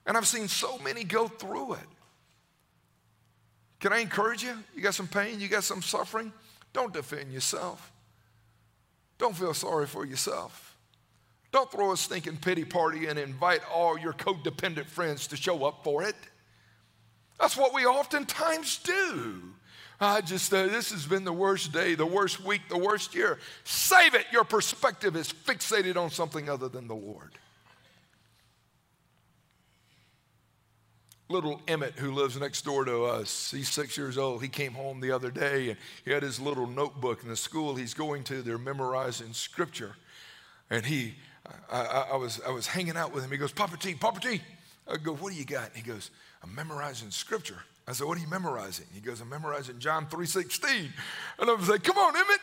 And 0.07 0.17
I've 0.17 0.27
seen 0.27 0.49
so 0.49 0.79
many 0.79 1.05
go 1.05 1.29
through 1.29 1.75
it. 1.75 1.89
Can 3.81 3.93
I 3.93 3.99
encourage 3.99 4.43
you? 4.43 4.57
You 4.75 4.83
got 4.83 4.95
some 4.95 5.09
pain, 5.09 5.41
you 5.41 5.49
got 5.49 5.65
some 5.65 5.83
suffering? 5.83 6.33
Don't 6.73 6.93
defend 6.93 7.33
yourself. 7.33 7.93
Don't 9.19 9.37
feel 9.37 9.55
sorry 9.55 9.87
for 9.87 10.05
yourself. 10.05 10.77
Don't 11.53 11.71
throw 11.71 11.93
a 11.93 11.97
stinking 11.97 12.39
pity 12.39 12.65
party 12.65 13.07
and 13.07 13.19
invite 13.19 13.61
all 13.73 13.99
your 13.99 14.13
codependent 14.13 14.87
friends 14.87 15.29
to 15.29 15.37
show 15.37 15.65
up 15.65 15.85
for 15.85 16.03
it. 16.03 16.17
That's 17.39 17.57
what 17.57 17.75
we 17.75 17.87
oftentimes 17.87 18.79
do. 18.79 19.43
I 20.01 20.21
just, 20.21 20.53
uh, 20.53 20.67
this 20.67 20.91
has 20.91 21.07
been 21.07 21.25
the 21.25 21.33
worst 21.33 21.73
day, 21.73 21.95
the 21.95 22.07
worst 22.07 22.45
week, 22.45 22.63
the 22.69 22.79
worst 22.79 23.15
year. 23.15 23.39
Save 23.63 24.15
it. 24.15 24.27
Your 24.33 24.45
perspective 24.45 25.15
is 25.15 25.33
fixated 25.33 25.97
on 25.97 26.11
something 26.11 26.49
other 26.49 26.69
than 26.69 26.89
the 26.89 26.95
Lord. 26.95 27.33
Little 31.35 31.61
Emmett, 31.67 31.95
who 31.95 32.13
lives 32.13 32.39
next 32.39 32.65
door 32.65 32.85
to 32.85 33.05
us, 33.05 33.51
he's 33.51 33.69
six 33.69 33.99
years 33.99 34.17
old. 34.17 34.41
He 34.41 34.49
came 34.49 34.73
home 34.73 35.01
the 35.01 35.11
other 35.11 35.33
day 35.33 35.71
and 35.71 35.79
he 36.05 36.13
had 36.13 36.23
his 36.23 36.39
little 36.39 36.69
notebook 36.69 37.25
in 37.25 37.29
the 37.29 37.37
school 37.37 37.75
he's 37.75 37.93
going 37.93 38.23
to. 38.25 38.41
They're 38.41 38.57
memorizing 38.57 39.33
scripture. 39.33 39.97
And 40.71 40.87
he, 40.87 41.17
I, 41.71 41.81
I, 41.81 42.07
I 42.13 42.17
was, 42.17 42.41
I 42.47 42.51
was 42.51 42.69
hanging 42.69 42.97
out 42.97 43.13
with 43.13 43.25
him. 43.25 43.33
He 43.33 43.37
goes, 43.37 43.51
Papa 43.51 43.77
T, 43.77 43.95
Papa 43.95 44.21
T. 44.21 44.41
I 44.87 44.97
go, 44.97 45.17
what 45.17 45.33
do 45.33 45.39
you 45.39 45.45
got? 45.45 45.75
And 45.75 45.77
he 45.77 45.83
goes, 45.83 46.13
I'm 46.45 46.55
memorizing 46.55 47.11
scripture. 47.11 47.63
I 47.87 47.93
said, 47.93 48.07
What 48.07 48.17
are 48.17 48.21
you 48.21 48.29
memorizing? 48.29 48.87
He 48.95 49.01
goes, 49.01 49.21
I'm 49.21 49.29
memorizing 49.29 49.79
John 49.79 50.07
3.16. 50.07 50.89
And 51.39 51.51
I 51.51 51.53
was 51.53 51.69
like, 51.69 51.83
Come 51.83 51.99
on, 51.99 52.17
Emmett. 52.17 52.41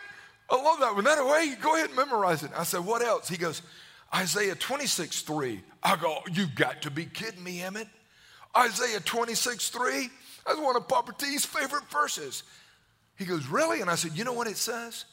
I 0.49 0.61
love 0.61 0.79
that 0.79 0.93
one. 0.93 1.03
That 1.05 1.25
way, 1.25 1.55
go 1.61 1.75
ahead 1.75 1.87
and 1.87 1.95
memorize 1.95 2.43
it. 2.43 2.51
I 2.55 2.63
said, 2.63 2.81
What 2.81 3.01
else? 3.01 3.27
He 3.27 3.37
goes, 3.37 3.61
Isaiah 4.13 4.55
26.3. 4.55 5.61
I 5.81 5.95
go, 5.95 6.19
You've 6.31 6.55
got 6.55 6.81
to 6.83 6.91
be 6.91 7.05
kidding 7.05 7.43
me, 7.43 7.61
Emmett. 7.61 7.87
Isaiah 8.55 8.99
26, 8.99 9.69
3. 9.69 10.09
That's 10.45 10.59
one 10.59 10.75
of 10.75 10.87
Papa 10.87 11.13
T's 11.17 11.45
favorite 11.45 11.89
verses. 11.91 12.43
He 13.17 13.25
goes, 13.25 13.47
Really? 13.47 13.81
And 13.81 13.89
I 13.89 13.95
said, 13.95 14.13
You 14.13 14.23
know 14.23 14.33
what 14.33 14.47
it 14.47 14.57
says? 14.57 15.05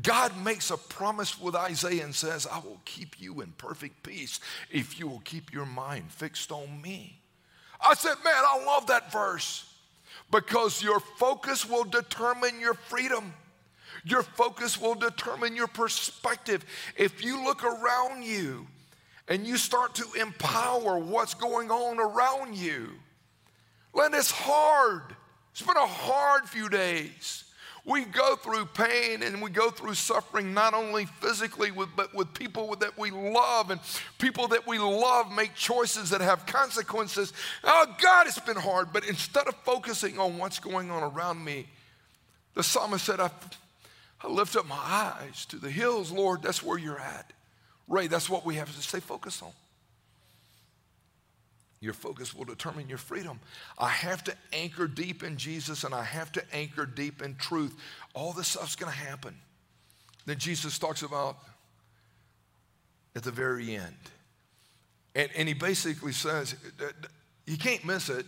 God 0.00 0.32
makes 0.42 0.70
a 0.70 0.78
promise 0.78 1.38
with 1.38 1.54
Isaiah 1.54 2.04
and 2.04 2.14
says, 2.14 2.46
I 2.46 2.58
will 2.60 2.80
keep 2.86 3.20
you 3.20 3.42
in 3.42 3.52
perfect 3.58 4.02
peace 4.02 4.40
if 4.70 4.98
you 4.98 5.06
will 5.06 5.20
keep 5.20 5.52
your 5.52 5.66
mind 5.66 6.10
fixed 6.10 6.50
on 6.50 6.80
me. 6.80 7.18
I 7.78 7.94
said, 7.94 8.14
Man, 8.24 8.34
I 8.34 8.64
love 8.64 8.86
that 8.86 9.12
verse 9.12 9.70
because 10.30 10.82
your 10.82 11.00
focus 11.00 11.68
will 11.68 11.84
determine 11.84 12.58
your 12.58 12.74
freedom. 12.74 13.34
Your 14.04 14.22
focus 14.22 14.80
will 14.80 14.94
determine 14.94 15.54
your 15.54 15.68
perspective. 15.68 16.64
If 16.96 17.22
you 17.22 17.44
look 17.44 17.62
around 17.62 18.24
you 18.24 18.66
and 19.28 19.46
you 19.46 19.56
start 19.56 19.94
to 19.96 20.20
empower 20.20 20.98
what's 20.98 21.34
going 21.34 21.70
on 21.70 21.98
around 21.98 22.56
you, 22.56 22.90
Len, 23.94 24.14
it's 24.14 24.30
hard. 24.30 25.02
It's 25.52 25.62
been 25.62 25.76
a 25.76 25.86
hard 25.86 26.48
few 26.48 26.68
days. 26.68 27.44
We 27.84 28.04
go 28.04 28.36
through 28.36 28.66
pain 28.66 29.22
and 29.22 29.42
we 29.42 29.50
go 29.50 29.70
through 29.70 29.94
suffering 29.94 30.54
not 30.54 30.72
only 30.72 31.06
physically, 31.06 31.72
with, 31.72 31.88
but 31.96 32.14
with 32.14 32.32
people 32.32 32.76
that 32.76 32.96
we 32.96 33.10
love. 33.10 33.70
And 33.70 33.80
people 34.18 34.48
that 34.48 34.66
we 34.66 34.78
love 34.78 35.32
make 35.32 35.54
choices 35.54 36.10
that 36.10 36.20
have 36.20 36.46
consequences. 36.46 37.32
Oh, 37.64 37.86
God, 38.00 38.28
it's 38.28 38.38
been 38.38 38.56
hard. 38.56 38.92
But 38.92 39.04
instead 39.04 39.48
of 39.48 39.56
focusing 39.56 40.18
on 40.18 40.38
what's 40.38 40.60
going 40.60 40.90
on 40.90 41.02
around 41.02 41.44
me, 41.44 41.66
the 42.54 42.62
psalmist 42.62 43.04
said, 43.04 43.18
I, 43.18 43.30
I 44.22 44.28
lift 44.28 44.54
up 44.54 44.66
my 44.66 44.76
eyes 44.76 45.44
to 45.46 45.56
the 45.56 45.70
hills, 45.70 46.12
Lord, 46.12 46.42
that's 46.42 46.62
where 46.62 46.78
you're 46.78 47.00
at. 47.00 47.32
Ray, 47.92 48.06
that's 48.06 48.30
what 48.30 48.46
we 48.46 48.54
have 48.54 48.74
to 48.74 48.82
stay 48.82 49.00
focused 49.00 49.42
on. 49.42 49.52
Your 51.82 51.92
focus 51.92 52.34
will 52.34 52.46
determine 52.46 52.88
your 52.88 52.96
freedom. 52.96 53.38
I 53.78 53.90
have 53.90 54.24
to 54.24 54.34
anchor 54.54 54.88
deep 54.88 55.22
in 55.22 55.36
Jesus 55.36 55.84
and 55.84 55.94
I 55.94 56.02
have 56.02 56.32
to 56.32 56.42
anchor 56.54 56.86
deep 56.86 57.20
in 57.20 57.34
truth. 57.34 57.76
All 58.14 58.32
this 58.32 58.48
stuff's 58.48 58.76
going 58.76 58.90
to 58.90 58.98
happen. 58.98 59.34
Then 60.24 60.38
Jesus 60.38 60.78
talks 60.78 61.02
about 61.02 61.36
at 63.14 63.24
the 63.24 63.30
very 63.30 63.76
end. 63.76 63.94
And, 65.14 65.28
and 65.36 65.46
he 65.46 65.52
basically 65.52 66.12
says, 66.12 66.54
you 67.46 67.58
can't 67.58 67.84
miss 67.84 68.08
it. 68.08 68.24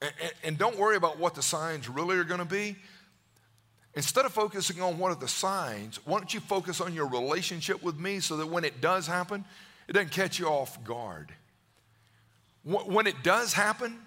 And, 0.00 0.12
and 0.44 0.58
don't 0.58 0.78
worry 0.78 0.94
about 0.94 1.18
what 1.18 1.34
the 1.34 1.42
signs 1.42 1.88
really 1.88 2.16
are 2.18 2.24
going 2.24 2.38
to 2.38 2.44
be. 2.44 2.76
Instead 3.94 4.24
of 4.24 4.32
focusing 4.32 4.80
on 4.80 4.98
what 4.98 5.12
are 5.12 5.20
the 5.20 5.28
signs, 5.28 6.00
why 6.06 6.18
don't 6.18 6.32
you 6.32 6.40
focus 6.40 6.80
on 6.80 6.94
your 6.94 7.06
relationship 7.08 7.82
with 7.82 7.98
me 7.98 8.20
so 8.20 8.36
that 8.36 8.46
when 8.46 8.64
it 8.64 8.80
does 8.80 9.06
happen, 9.06 9.44
it 9.86 9.92
doesn't 9.92 10.12
catch 10.12 10.38
you 10.38 10.46
off 10.46 10.82
guard. 10.82 11.30
When 12.64 13.06
it 13.06 13.22
does 13.22 13.52
happen, 13.52 13.98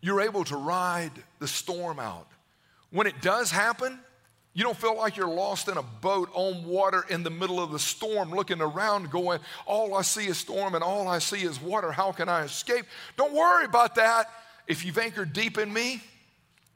you're 0.00 0.20
able 0.20 0.44
to 0.44 0.56
ride 0.56 1.12
the 1.40 1.48
storm 1.48 1.98
out. 1.98 2.28
When 2.90 3.06
it 3.06 3.20
does 3.20 3.50
happen, 3.50 3.98
you 4.54 4.64
don't 4.64 4.76
feel 4.76 4.96
like 4.96 5.16
you're 5.16 5.26
lost 5.26 5.68
in 5.68 5.76
a 5.76 5.82
boat 5.82 6.30
on 6.34 6.64
water 6.64 7.04
in 7.08 7.22
the 7.22 7.30
middle 7.30 7.60
of 7.60 7.72
the 7.72 7.78
storm, 7.78 8.30
looking 8.30 8.60
around, 8.60 9.10
going, 9.10 9.40
All 9.66 9.94
I 9.94 10.02
see 10.02 10.26
is 10.26 10.38
storm 10.38 10.74
and 10.74 10.84
all 10.84 11.08
I 11.08 11.18
see 11.18 11.42
is 11.42 11.60
water. 11.60 11.90
How 11.90 12.12
can 12.12 12.28
I 12.28 12.42
escape? 12.42 12.84
Don't 13.16 13.32
worry 13.32 13.64
about 13.64 13.94
that. 13.94 14.30
If 14.66 14.84
you've 14.84 14.98
anchored 14.98 15.32
deep 15.32 15.58
in 15.58 15.72
me, 15.72 16.02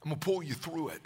I'm 0.02 0.10
gonna 0.10 0.16
pull 0.16 0.42
you 0.42 0.54
through 0.54 0.88
it. 0.88 1.02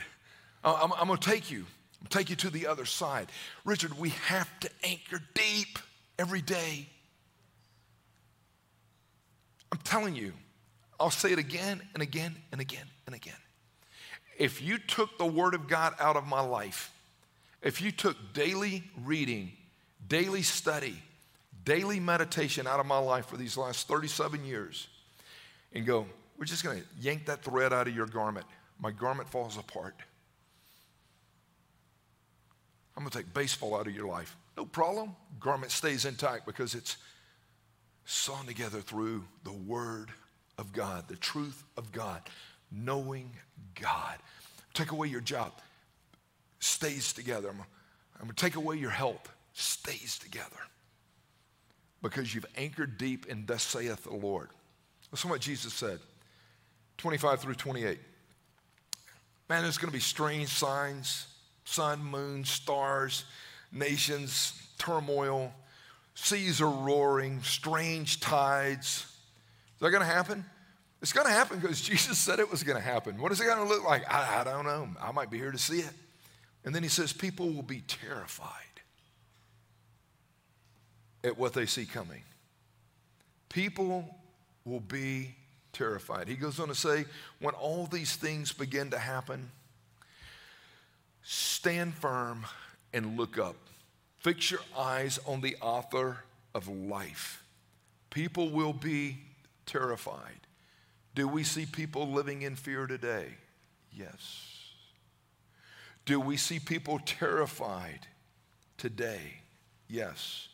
I'm, 0.64 0.92
I'm 0.92 1.06
gonna 1.06 1.18
take 1.18 1.50
you, 1.50 1.60
I'm 1.60 2.08
gonna 2.08 2.10
take 2.10 2.30
you 2.30 2.36
to 2.36 2.50
the 2.50 2.66
other 2.66 2.84
side. 2.84 3.30
Richard, 3.64 3.98
we 3.98 4.10
have 4.26 4.48
to 4.60 4.70
anchor 4.84 5.20
deep 5.34 5.78
every 6.18 6.42
day. 6.42 6.86
I'm 9.72 9.78
telling 9.78 10.16
you, 10.16 10.32
I'll 10.98 11.10
say 11.10 11.32
it 11.32 11.38
again 11.38 11.80
and 11.94 12.02
again 12.02 12.36
and 12.52 12.60
again 12.60 12.86
and 13.06 13.14
again. 13.14 13.34
If 14.38 14.62
you 14.62 14.78
took 14.78 15.18
the 15.18 15.26
Word 15.26 15.54
of 15.54 15.68
God 15.68 15.94
out 15.98 16.16
of 16.16 16.26
my 16.26 16.40
life, 16.40 16.92
if 17.62 17.80
you 17.80 17.90
took 17.90 18.16
daily 18.32 18.84
reading, 19.04 19.52
daily 20.08 20.42
study, 20.42 20.96
daily 21.64 22.00
meditation 22.00 22.66
out 22.66 22.80
of 22.80 22.86
my 22.86 22.98
life 22.98 23.26
for 23.26 23.36
these 23.36 23.56
last 23.56 23.86
37 23.86 24.44
years, 24.44 24.88
and 25.72 25.86
go, 25.86 26.06
we're 26.38 26.46
just 26.46 26.64
going 26.64 26.80
to 26.80 26.86
yank 27.00 27.26
that 27.26 27.42
thread 27.42 27.72
out 27.72 27.86
of 27.86 27.94
your 27.94 28.06
garment, 28.06 28.46
my 28.78 28.90
garment 28.90 29.28
falls 29.28 29.58
apart. 29.58 29.94
I'm 32.96 33.02
going 33.02 33.10
to 33.10 33.18
take 33.18 33.32
baseball 33.32 33.76
out 33.76 33.86
of 33.86 33.94
your 33.94 34.06
life. 34.06 34.36
No 34.56 34.64
problem. 34.64 35.14
Garment 35.38 35.72
stays 35.72 36.04
intact 36.04 36.46
because 36.46 36.74
it's 36.74 36.96
sewn 38.04 38.46
together 38.46 38.80
through 38.80 39.24
the 39.44 39.52
Word 39.52 40.10
of 40.58 40.72
God, 40.72 41.08
the 41.08 41.16
truth 41.16 41.64
of 41.76 41.92
God, 41.92 42.20
knowing 42.70 43.30
God. 43.80 44.16
Take 44.74 44.92
away 44.92 45.08
your 45.08 45.20
job, 45.20 45.52
stays 46.58 47.12
together. 47.12 47.48
I'm, 47.48 47.56
going 48.18 48.28
to 48.28 48.34
take 48.34 48.56
away 48.56 48.76
your 48.76 48.90
health, 48.90 49.32
stays 49.54 50.18
together. 50.18 50.46
Because 52.02 52.34
you've 52.34 52.46
anchored 52.56 52.98
deep 52.98 53.26
in 53.26 53.46
thus 53.46 53.62
saith 53.62 54.04
the 54.04 54.14
Lord. 54.14 54.48
Listen 55.12 55.28
to 55.28 55.32
what 55.32 55.40
Jesus 55.40 55.72
said 55.72 56.00
25 56.98 57.40
through 57.40 57.54
28. 57.54 57.98
Man, 59.48 59.62
there's 59.62 59.78
going 59.78 59.90
to 59.90 59.96
be 59.96 60.00
strange 60.00 60.48
signs 60.48 61.26
sun, 61.70 62.04
moon, 62.04 62.44
stars, 62.44 63.24
nations, 63.72 64.60
turmoil 64.78 65.52
seas 66.20 66.60
are 66.60 66.68
roaring, 66.68 67.42
strange 67.42 68.20
tides. 68.20 69.06
Is 69.74 69.80
that 69.80 69.90
going 69.90 70.02
to 70.02 70.12
happen? 70.12 70.44
It's 71.00 71.12
going 71.12 71.26
to 71.26 71.32
happen 71.32 71.58
because 71.58 71.80
Jesus 71.88 72.18
said 72.18 72.38
it 72.38 72.50
was 72.50 72.62
going 72.62 72.76
to 72.76 72.82
happen. 72.82 73.20
What 73.20 73.32
is 73.32 73.40
it 73.40 73.44
going 73.44 73.58
to 73.58 73.64
look 73.64 73.84
like? 73.84 74.10
I, 74.12 74.40
I, 74.40 74.44
don't 74.44 74.64
know. 74.64 74.88
I 75.00 75.12
might 75.12 75.30
be 75.30 75.38
here 75.38 75.52
to 75.52 75.58
see 75.58 75.80
it. 75.80 75.92
And 76.64 76.74
then 76.74 76.82
he 76.82 76.88
says, 76.88 77.12
people 77.12 77.50
will 77.50 77.62
be 77.62 77.82
terrified 77.82 78.48
at 81.24 81.38
what 81.38 81.54
they 81.54 81.66
see 81.66 81.86
coming. 81.86 82.22
People 83.48 84.14
will 84.64 84.80
be 84.80 85.34
terrified. 85.72 86.28
He 86.28 86.34
goes 86.34 86.60
on 86.60 86.68
to 86.68 86.74
say, 86.74 87.06
when 87.40 87.54
all 87.54 87.86
these 87.86 88.14
things 88.16 88.52
begin 88.52 88.90
to 88.90 88.98
happen, 88.98 89.50
stand 91.30 91.94
firm 91.94 92.44
and 92.92 93.16
look 93.16 93.38
up. 93.38 93.54
Fix 94.18 94.50
your 94.50 94.60
eyes 94.76 95.20
on 95.26 95.40
the 95.40 95.56
author 95.60 96.24
of 96.56 96.66
life. 96.66 97.44
People 98.10 98.50
will 98.50 98.72
be 98.72 99.18
terrified. 99.64 100.40
Do 101.14 101.28
we 101.28 101.44
see 101.44 101.66
people 101.66 102.08
living 102.10 102.42
in 102.42 102.56
fear 102.56 102.88
today? 102.88 103.28
Yes. 103.92 104.56
Do 106.04 106.18
we 106.18 106.36
see 106.36 106.58
people 106.58 106.98
terrified 107.06 108.00
today? 108.76 109.34
Yes. 109.88 110.48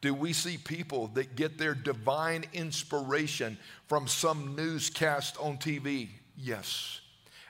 Do 0.00 0.14
we 0.14 0.32
see 0.32 0.58
people 0.58 1.08
that 1.14 1.34
get 1.34 1.58
their 1.58 1.74
divine 1.74 2.44
inspiration 2.52 3.58
from 3.88 4.06
some 4.06 4.54
newscast 4.54 5.36
on 5.40 5.58
TV? 5.58 6.10
Yes. 6.38 7.00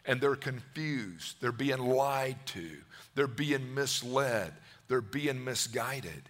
And 0.05 0.21
they're 0.21 0.37
confused. 0.37 1.37
They're 1.41 1.53
being 1.53 1.79
lied 1.79 2.45
to. 2.47 2.69
They're 3.15 3.27
being 3.27 3.75
misled 3.75 4.53
they're 4.89 5.01
being 5.01 5.45
misguided. 5.45 6.29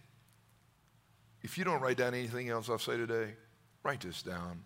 If 1.43 1.59
you 1.59 1.65
don't 1.65 1.81
write 1.81 1.99
down 1.99 2.15
anything 2.15 2.49
else 2.49 2.69
I'll 2.69 2.79
say 2.79 2.97
today, 2.97 3.35
write 3.83 4.01
this 4.01 4.23
down. 4.23 4.63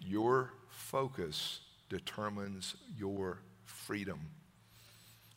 Your 0.00 0.52
focus 0.70 1.60
determines 1.88 2.74
your 2.98 3.38
freedom. 3.64 4.20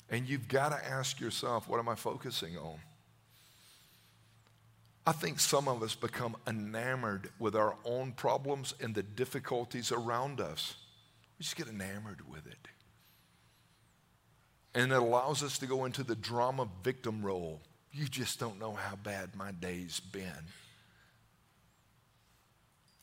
And 0.10 0.28
you've 0.28 0.48
got 0.48 0.70
to 0.70 0.90
ask 0.90 1.20
yourself, 1.20 1.68
what 1.68 1.80
am 1.80 1.90
I 1.90 1.96
focusing 1.96 2.58
on? 2.58 2.78
I 5.06 5.12
think 5.12 5.40
some 5.40 5.68
of 5.68 5.84
us 5.84 5.96
become 5.96 6.38
enamored 6.48 7.30
with 7.38 7.56
our 7.56 7.76
own 7.84 8.14
problems 8.14 8.74
and 8.80 8.96
the 8.96 9.04
difficulties 9.04 9.92
around 9.92 10.40
us. 10.40 10.76
We 11.38 11.44
just 11.44 11.58
get 11.58 11.68
enamored 11.68 12.22
with 12.30 12.48
it. 12.48 12.68
And 14.76 14.92
it 14.92 14.96
allows 14.96 15.44
us 15.44 15.58
to 15.60 15.68
go 15.68 15.86
into 15.86 16.04
the 16.04 16.16
drama 16.16 16.68
victim 16.84 17.24
role. 17.24 17.62
You 17.92 18.06
just 18.08 18.40
don't 18.40 18.60
know 18.60 18.74
how 18.74 18.96
bad 18.96 19.36
my 19.36 19.52
day's 19.52 20.00
been. 20.00 20.48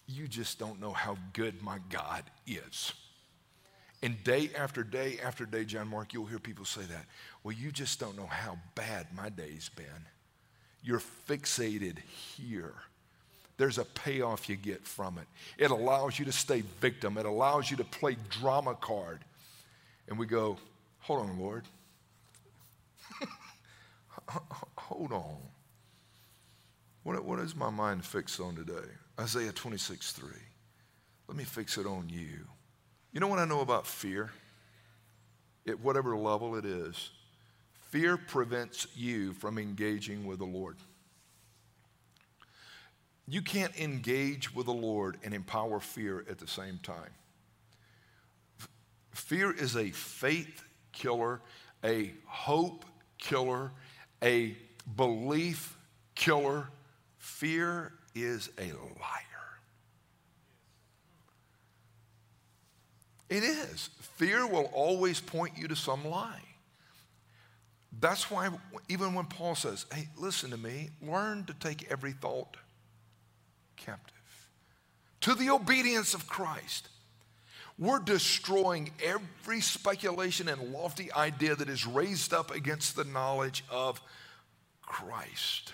You 0.07 0.27
just 0.27 0.59
don't 0.59 0.81
know 0.81 0.93
how 0.93 1.17
good 1.33 1.63
my 1.63 1.79
God 1.89 2.25
is. 2.47 2.93
And 4.03 4.23
day 4.25 4.51
after 4.57 4.83
day 4.83 5.19
after 5.23 5.45
day, 5.45 5.65
John 5.65 5.87
Mark, 5.87 6.13
you'll 6.13 6.27
hear 6.27 6.41
people 6.41 6.65
say 6.65 6.83
that. 6.83 7.07
Well, 7.45 7.55
you 7.55 7.71
just 7.71 8.01
don't 8.01 8.17
know 8.17 8.27
how 8.27 8.59
bad 8.75 9.07
my 9.15 9.29
day's 9.29 9.69
been. 9.69 9.87
You're 10.83 11.03
fixated 11.29 11.99
here 12.37 12.75
there's 13.61 13.77
a 13.77 13.85
payoff 13.85 14.49
you 14.49 14.57
get 14.57 14.87
from 14.87 15.19
it. 15.19 15.27
It 15.63 15.71
allows 15.71 16.19
you 16.19 16.25
to 16.25 16.33
stay 16.33 16.63
victim, 16.81 17.19
it 17.19 17.27
allows 17.27 17.71
you 17.71 17.77
to 17.77 17.85
play 17.85 18.17
drama 18.31 18.75
card. 18.75 19.21
And 20.09 20.19
we 20.19 20.25
go, 20.25 20.57
hold 21.01 21.29
on, 21.29 21.39
Lord. 21.39 21.65
hold 24.77 25.13
on. 25.13 25.39
What, 27.03 27.25
what 27.25 27.39
is 27.41 27.57
my 27.57 27.71
mind 27.71 28.05
fixed 28.05 28.41
on 28.41 28.57
today? 28.57 28.89
Isaiah 29.19 29.53
26 29.53 30.13
3. 30.13 30.29
Let 31.29 31.37
me 31.37 31.45
fix 31.45 31.79
it 31.79 31.87
on 31.87 32.09
you. 32.09 32.47
You 33.13 33.21
know 33.21 33.29
what 33.29 33.39
I 33.39 33.45
know 33.45 33.61
about 33.61 33.87
fear? 33.87 34.31
At 35.67 35.81
whatever 35.81 36.17
level 36.17 36.57
it 36.57 36.65
is, 36.65 37.11
fear 37.91 38.17
prevents 38.17 38.87
you 38.97 39.33
from 39.35 39.59
engaging 39.59 40.27
with 40.27 40.39
the 40.39 40.45
Lord. 40.45 40.77
You 43.29 43.43
can't 43.43 43.79
engage 43.79 44.53
with 44.55 44.67
the 44.67 44.73
Lord 44.73 45.19
and 45.23 45.33
empower 45.33 45.79
fear 45.79 46.25
at 46.29 46.39
the 46.39 46.49
same 46.49 46.81
time. 46.83 47.13
Fear 49.13 49.53
is 49.53 49.77
a 49.77 49.91
faith 49.91 50.65
killer, 50.93 51.41
a 51.85 52.13
hope 52.27 52.85
killer, 53.19 53.73
a 54.23 54.57
belief 54.97 55.77
killer. 56.15 56.69
Fear 57.19 57.93
is 58.15 58.51
a 58.59 58.67
liar. 58.99 59.27
It 63.29 63.45
is. 63.45 63.91
Fear 64.17 64.47
will 64.47 64.71
always 64.75 65.21
point 65.21 65.57
you 65.57 65.69
to 65.69 65.77
some 65.77 66.05
lie. 66.05 66.43
That's 68.01 68.31
why, 68.31 68.51
even 68.89 69.15
when 69.15 69.27
Paul 69.27 69.55
says, 69.55 69.87
hey, 69.93 70.09
listen 70.17 70.51
to 70.51 70.57
me, 70.57 70.91
learn 71.03 71.45
to 71.45 71.55
take 71.55 71.91
every 71.91 72.13
thought 72.13 72.57
captive 73.77 74.17
to 75.21 75.35
the 75.35 75.51
obedience 75.51 76.15
of 76.15 76.27
Christ. 76.27 76.89
We're 77.81 77.99
destroying 77.99 78.91
every 79.03 79.63
speculation 79.63 80.49
and 80.49 80.71
lofty 80.71 81.11
idea 81.15 81.57
that 81.57 81.71
is 81.71 81.87
raised 81.87 82.35
up 82.35 82.55
against 82.55 82.95
the 82.95 83.05
knowledge 83.05 83.65
of 83.71 84.03
Christ. 84.83 85.73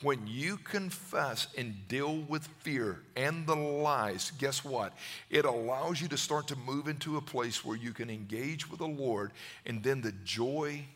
When 0.00 0.26
you 0.26 0.56
confess 0.56 1.48
and 1.58 1.86
deal 1.88 2.16
with 2.22 2.46
fear 2.60 3.02
and 3.16 3.46
the 3.46 3.54
lies, 3.54 4.32
guess 4.38 4.64
what? 4.64 4.94
It 5.28 5.44
allows 5.44 6.00
you 6.00 6.08
to 6.08 6.16
start 6.16 6.48
to 6.48 6.56
move 6.56 6.88
into 6.88 7.18
a 7.18 7.20
place 7.20 7.62
where 7.62 7.76
you 7.76 7.92
can 7.92 8.08
engage 8.08 8.70
with 8.70 8.78
the 8.78 8.88
Lord, 8.88 9.32
and 9.66 9.82
then 9.82 10.00
the 10.00 10.14
joy 10.24 10.86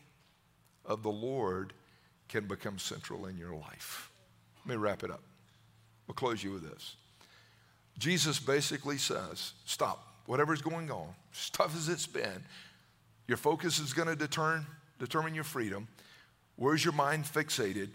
of 0.85 1.03
the 1.03 1.11
Lord 1.11 1.71
can 2.29 2.47
become 2.47 2.79
central 2.79 3.27
in 3.27 3.37
your 3.37 3.53
life. 3.53 4.09
Let 4.65 4.71
me 4.71 4.75
wrap 4.77 5.03
it 5.03 5.11
up. 5.11 5.21
We'll 6.07 6.15
close 6.15 6.43
you 6.43 6.51
with 6.51 6.67
this. 6.67 6.95
Jesus 7.99 8.39
basically 8.39 8.97
says, 8.97 9.53
Stop. 9.65 10.13
Whatever's 10.25 10.61
going 10.61 10.91
on, 10.91 11.07
as 11.33 11.49
tough 11.49 11.75
as 11.75 11.89
it's 11.89 12.07
been, 12.07 12.43
your 13.27 13.37
focus 13.37 13.79
is 13.79 13.93
going 13.93 14.07
to 14.07 14.15
determine, 14.15 14.65
determine 14.99 15.35
your 15.35 15.43
freedom. 15.43 15.87
Where's 16.55 16.83
your 16.83 16.93
mind 16.93 17.25
fixated? 17.25 17.89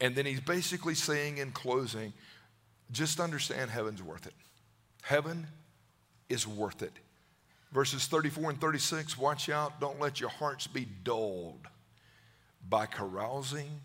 And 0.00 0.14
then 0.14 0.26
he's 0.26 0.40
basically 0.40 0.94
saying 0.94 1.38
in 1.38 1.52
closing, 1.52 2.12
just 2.92 3.20
understand 3.20 3.70
heaven's 3.70 4.02
worth 4.02 4.26
it. 4.26 4.34
Heaven 5.02 5.46
is 6.28 6.46
worth 6.46 6.82
it. 6.82 6.92
Verses 7.72 8.06
34 8.06 8.50
and 8.50 8.60
36 8.60 9.18
watch 9.18 9.48
out, 9.48 9.80
don't 9.80 10.00
let 10.00 10.20
your 10.20 10.30
hearts 10.30 10.66
be 10.66 10.86
dulled 11.04 11.66
by 12.68 12.86
carousing 12.86 13.80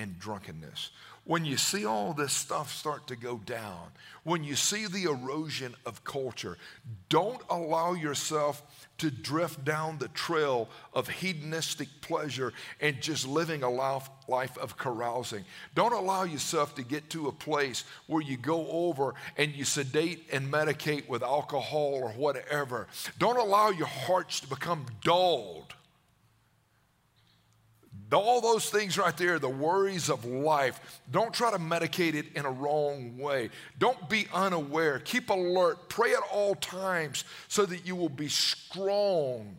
and 0.00 0.18
drunkenness. 0.18 0.90
When 1.24 1.44
you 1.44 1.58
see 1.58 1.84
all 1.84 2.14
this 2.14 2.32
stuff 2.32 2.72
start 2.72 3.06
to 3.08 3.16
go 3.16 3.36
down, 3.36 3.88
when 4.24 4.42
you 4.42 4.56
see 4.56 4.86
the 4.86 5.04
erosion 5.04 5.74
of 5.84 6.02
culture, 6.02 6.56
don't 7.10 7.42
allow 7.50 7.92
yourself 7.92 8.62
to 8.98 9.10
drift 9.10 9.64
down 9.64 9.98
the 9.98 10.08
trail 10.08 10.68
of 10.94 11.08
hedonistic 11.08 11.88
pleasure 12.00 12.52
and 12.80 13.00
just 13.00 13.28
living 13.28 13.62
a 13.62 13.70
life 13.70 14.58
of 14.58 14.76
carousing. 14.78 15.44
Don't 15.74 15.92
allow 15.92 16.24
yourself 16.24 16.74
to 16.76 16.82
get 16.82 17.10
to 17.10 17.28
a 17.28 17.32
place 17.32 17.84
where 18.06 18.22
you 18.22 18.38
go 18.38 18.66
over 18.68 19.14
and 19.36 19.54
you 19.54 19.64
sedate 19.64 20.26
and 20.32 20.50
medicate 20.50 21.06
with 21.08 21.22
alcohol 21.22 22.00
or 22.02 22.10
whatever. 22.10 22.88
Don't 23.18 23.38
allow 23.38 23.68
your 23.68 23.86
hearts 23.86 24.40
to 24.40 24.48
become 24.48 24.86
dulled 25.02 25.74
all 28.18 28.40
those 28.40 28.68
things 28.68 28.98
right 28.98 29.16
there, 29.16 29.38
the 29.38 29.48
worries 29.48 30.08
of 30.08 30.24
life, 30.24 31.00
don't 31.10 31.32
try 31.32 31.50
to 31.50 31.58
medicate 31.58 32.14
it 32.14 32.26
in 32.34 32.44
a 32.44 32.50
wrong 32.50 33.16
way. 33.18 33.50
Don't 33.78 34.08
be 34.08 34.26
unaware. 34.32 34.98
Keep 34.98 35.30
alert. 35.30 35.88
Pray 35.88 36.12
at 36.12 36.22
all 36.32 36.54
times 36.56 37.24
so 37.48 37.64
that 37.66 37.86
you 37.86 37.94
will 37.94 38.08
be 38.08 38.28
strong 38.28 39.58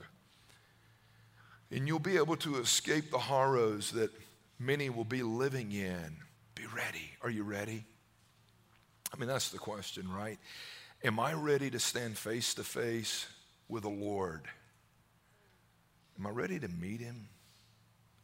and 1.71 1.87
you'll 1.87 1.99
be 1.99 2.17
able 2.17 2.35
to 2.37 2.57
escape 2.57 3.11
the 3.11 3.17
horrors 3.17 3.91
that 3.91 4.11
many 4.59 4.89
will 4.89 5.05
be 5.05 5.23
living 5.23 5.71
in. 5.71 6.17
Be 6.55 6.63
ready. 6.75 7.11
Are 7.21 7.29
you 7.29 7.43
ready? 7.43 7.85
I 9.13 9.17
mean, 9.17 9.27
that's 9.27 9.49
the 9.49 9.57
question, 9.57 10.11
right? 10.11 10.37
Am 11.03 11.19
I 11.19 11.33
ready 11.33 11.69
to 11.71 11.79
stand 11.79 12.17
face 12.17 12.53
to 12.55 12.63
face 12.63 13.27
with 13.67 13.83
the 13.83 13.89
Lord? 13.89 14.41
Am 16.19 16.27
I 16.27 16.29
ready 16.29 16.59
to 16.59 16.67
meet 16.67 16.99
Him? 16.99 17.27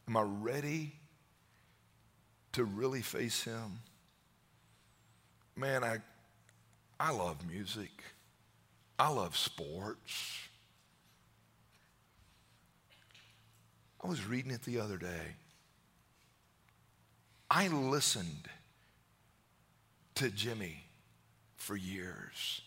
Am 0.08 0.16
I 0.16 0.22
ready 0.22 0.94
to 2.52 2.64
really 2.64 3.02
face 3.02 3.44
him? 3.44 3.80
Man, 5.54 5.84
I, 5.84 5.98
I 6.98 7.12
love 7.12 7.46
music. 7.46 7.90
I 8.98 9.10
love 9.10 9.36
sports. 9.36 10.48
I 14.02 14.06
was 14.06 14.26
reading 14.26 14.50
it 14.50 14.62
the 14.62 14.80
other 14.80 14.96
day. 14.96 15.36
I 17.50 17.68
listened 17.68 18.48
to 20.14 20.30
Jimmy 20.30 20.84
for 21.56 21.76
years. 21.76 22.62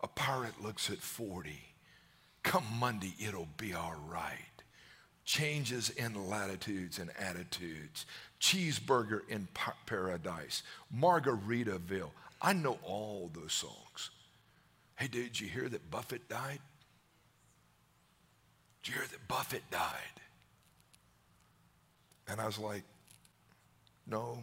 A 0.00 0.08
pirate 0.08 0.60
looks 0.60 0.90
at 0.90 0.98
40. 0.98 1.56
Come 2.42 2.64
Monday, 2.80 3.14
it'll 3.20 3.48
be 3.56 3.74
all 3.74 3.94
right 4.08 4.49
changes 5.30 5.90
in 5.90 6.28
latitudes 6.28 6.98
and 6.98 7.08
attitudes, 7.16 8.04
cheeseburger 8.40 9.20
in 9.28 9.46
paradise, 9.86 10.64
Margaritaville. 10.92 12.10
I 12.42 12.52
know 12.52 12.78
all 12.82 13.30
those 13.32 13.52
songs. 13.52 14.10
Hey, 14.96 15.06
did 15.06 15.38
you 15.38 15.46
hear 15.46 15.68
that 15.68 15.88
Buffett 15.88 16.28
died? 16.28 16.58
Did 18.82 18.92
you 18.92 18.98
hear 18.98 19.08
that 19.08 19.28
Buffett 19.28 19.62
died? 19.70 20.20
And 22.26 22.40
I 22.40 22.46
was 22.46 22.58
like, 22.58 22.82
no, 24.08 24.38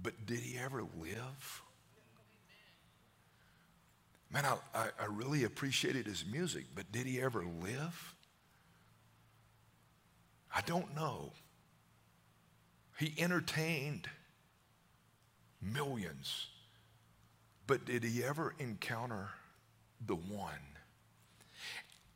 but 0.00 0.12
did 0.26 0.38
he 0.38 0.56
ever 0.58 0.84
live? 1.00 1.62
Man, 4.32 4.44
I, 4.44 4.56
I, 4.74 4.86
I 5.00 5.06
really 5.06 5.42
appreciated 5.42 6.06
his 6.06 6.24
music, 6.30 6.66
but 6.72 6.90
did 6.92 7.06
he 7.06 7.20
ever 7.20 7.44
live? 7.60 8.14
I 10.54 10.60
don't 10.60 10.94
know. 10.94 11.32
He 12.98 13.12
entertained 13.18 14.08
millions, 15.60 16.46
but 17.66 17.84
did 17.84 18.04
he 18.04 18.22
ever 18.22 18.54
encounter 18.58 19.30
the 20.06 20.14
one? 20.14 20.50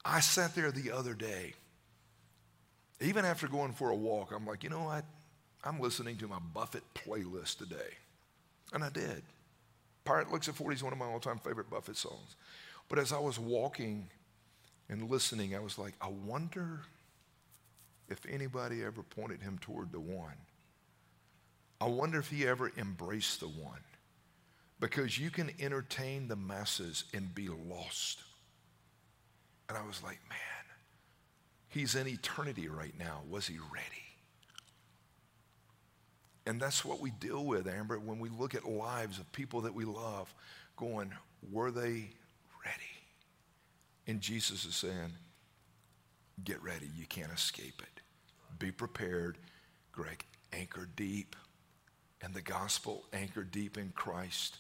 I 0.05 0.21
sat 0.21 0.55
there 0.55 0.71
the 0.71 0.93
other 0.93 1.15
day, 1.15 1.55
even 3.01 3.25
after 3.25 3.49
going 3.49 3.73
for 3.73 3.91
a 3.91 3.97
walk, 3.97 4.33
I'm 4.35 4.47
like, 4.47 4.63
you 4.63 4.71
know 4.71 4.85
what? 4.85 5.05
I'm 5.65 5.81
listening 5.81 6.17
to 6.19 6.29
my 6.29 6.39
Buffett 6.55 6.85
playlist 6.95 7.59
today. 7.59 7.97
And 8.73 8.85
I 8.85 8.91
did. 8.91 9.23
Pirate 10.05 10.31
Looks 10.31 10.49
at 10.49 10.55
40 10.55 10.77
is 10.77 10.83
one 10.83 10.93
of 10.93 10.99
my 10.99 11.07
all 11.07 11.21
time 11.21 11.39
favorite 11.39 11.69
Buffett 11.69 11.97
songs. 11.97 12.37
But 12.89 12.99
as 12.99 13.13
I 13.13 13.19
was 13.19 13.39
walking 13.39 14.09
and 14.89 15.11
listening, 15.11 15.55
I 15.55 15.61
was 15.61 15.77
like, 15.77 15.95
I 16.01 16.09
wonder 16.09 16.81
if 18.09 18.25
anybody 18.29 18.83
ever 18.85 19.03
pointed 19.03 19.43
him 19.43 19.59
toward 19.61 19.93
the 19.93 20.01
one. 20.01 20.37
I 21.81 21.87
wonder 21.87 22.19
if 22.19 22.31
he 22.31 22.47
ever 22.47 22.73
embraced 22.77 23.41
the 23.41 23.49
one. 23.49 23.81
Because 24.81 25.19
you 25.19 25.31
can 25.31 25.51
entertain 25.61 26.29
the 26.29 26.37
masses 26.37 27.05
and 27.13 27.35
be 27.35 27.49
lost. 27.49 28.23
And 29.69 29.77
I 29.77 29.85
was 29.85 30.03
like, 30.03 30.21
man, 30.29 30.39
he's 31.69 31.95
in 31.95 32.07
eternity 32.07 32.69
right 32.69 32.95
now. 32.99 33.23
Was 33.29 33.47
he 33.47 33.59
ready? 33.73 33.85
And 36.47 36.61
that's 36.61 36.85
what 36.85 37.01
we 37.01 37.11
deal 37.11 37.45
with, 37.45 37.69
Amber, 37.69 37.99
when 37.99 38.21
we 38.21 38.31
look 38.31 38.55
at 38.55 38.65
lives 38.65 39.19
of 39.19 39.31
people 39.33 39.61
that 39.63 39.75
we 39.75 39.85
love, 39.85 40.33
going, 40.77 41.13
were 41.51 41.71
they 41.71 42.11
ready? 42.65 42.95
And 44.07 44.21
Jesus 44.21 44.65
is 44.65 44.75
saying, 44.77 45.13
get 46.45 46.63
ready. 46.63 46.89
You 46.97 47.05
can't 47.07 47.33
escape 47.33 47.83
it. 47.83 47.98
Be 48.59 48.71
prepared, 48.73 49.39
Greg. 49.93 50.25
Anchor 50.53 50.89
deep. 50.97 51.37
and 52.23 52.35
the 52.35 52.43
gospel 52.43 53.05
anchored 53.13 53.51
deep 53.51 53.79
in 53.79 53.91
Christ, 53.95 54.57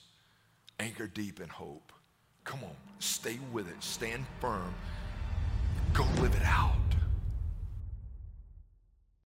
anchored 0.78 1.14
deep 1.14 1.40
in 1.40 1.48
hope. 1.48 1.92
Come 2.44 2.60
on, 2.62 2.76
stay 2.98 3.38
with 3.52 3.68
it, 3.68 3.82
stand 3.82 4.24
firm, 4.40 4.74
go 5.92 6.04
live 6.20 6.34
it 6.34 6.44
out. 6.44 6.87